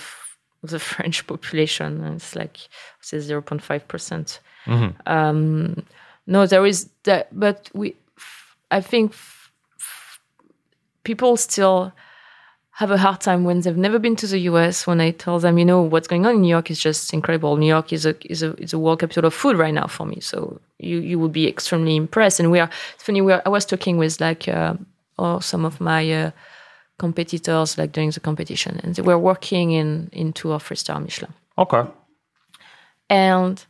[0.63, 2.03] the French population.
[2.15, 2.57] It's like
[2.99, 4.39] say 0.5 percent.
[5.05, 5.83] Um,
[6.25, 7.95] no, there is that, but we,
[8.71, 10.19] I think f- f-
[11.03, 11.93] people still
[12.77, 14.85] have a hard time when they've never been to the US.
[14.85, 17.57] When I tell them, you know, what's going on in New York is just incredible.
[17.57, 20.05] New York is a is a is a world capital of food right now for
[20.05, 20.19] me.
[20.19, 22.39] So you you would be extremely impressed.
[22.39, 23.21] And we are it's funny.
[23.21, 24.75] We are, I was talking with like uh,
[25.17, 26.31] oh some of my uh,
[26.99, 30.99] competitors like during the competition, and they were working in in two or three star
[30.99, 31.33] Michelin.
[31.57, 31.83] Okay.
[33.09, 33.65] And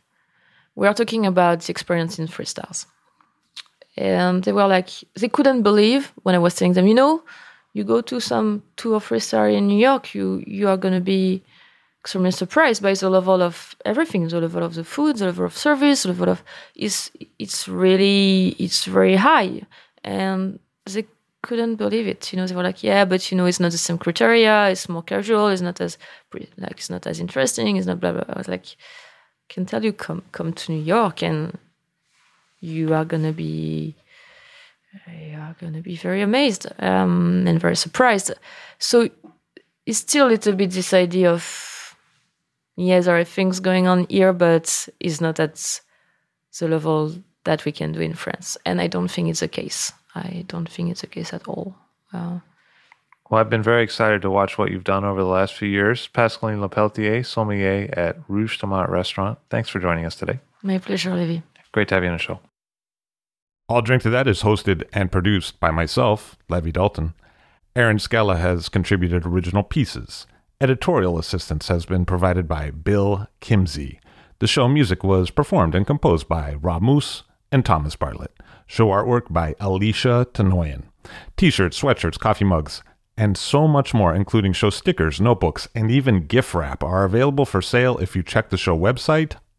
[0.74, 2.86] we are talking about the experience in three stars.
[3.98, 7.24] And they were like, they couldn't believe when I was telling them, you know,
[7.72, 9.20] you go to some two or three
[9.56, 11.42] in New York, you you are gonna be
[12.00, 15.56] extremely surprised by the level of everything, the level of the food, the level of
[15.56, 16.44] service, the level of
[16.76, 19.62] it's it's really it's very high.
[20.04, 21.04] And they
[21.42, 22.32] couldn't believe it.
[22.32, 24.68] You know, they were like, yeah, but you know, it's not the same criteria.
[24.70, 25.48] It's more casual.
[25.48, 25.98] It's not as
[26.32, 27.76] like it's not as interesting.
[27.76, 28.24] It's not blah blah.
[28.28, 28.76] I was like,
[29.48, 31.58] can tell you, come come to New York, and
[32.60, 33.94] you are gonna be
[35.06, 38.32] you are gonna be very amazed um, and very surprised.
[38.78, 39.08] So
[39.86, 41.96] it's still a little bit this idea of
[42.76, 45.80] yes, there are things going on here, but it's not at
[46.58, 48.56] the level that we can do in France.
[48.64, 49.92] And I don't think it's the case.
[50.14, 51.76] I don't think it's the case at all.
[52.12, 52.40] Uh,
[53.30, 56.08] well, I've been very excited to watch what you've done over the last few years.
[56.08, 59.38] Pascaline Lepeltier, sommelier at Rouge Tomate Restaurant.
[59.50, 60.40] Thanks for joining us today.
[60.62, 61.42] My pleasure, Levi.
[61.78, 62.40] Great to have you on the show.
[63.68, 67.14] I'll Drink to That is hosted and produced by myself, Levi Dalton.
[67.76, 70.26] Erin Scala has contributed original pieces.
[70.60, 74.00] Editorial assistance has been provided by Bill Kimsey.
[74.40, 77.22] The show music was performed and composed by Rob Moose
[77.52, 78.32] and Thomas Bartlett.
[78.66, 80.82] Show artwork by Alicia Tenoyan.
[81.36, 82.82] T shirts, sweatshirts, coffee mugs,
[83.16, 87.62] and so much more, including show stickers, notebooks, and even gift wrap, are available for
[87.62, 89.36] sale if you check the show website,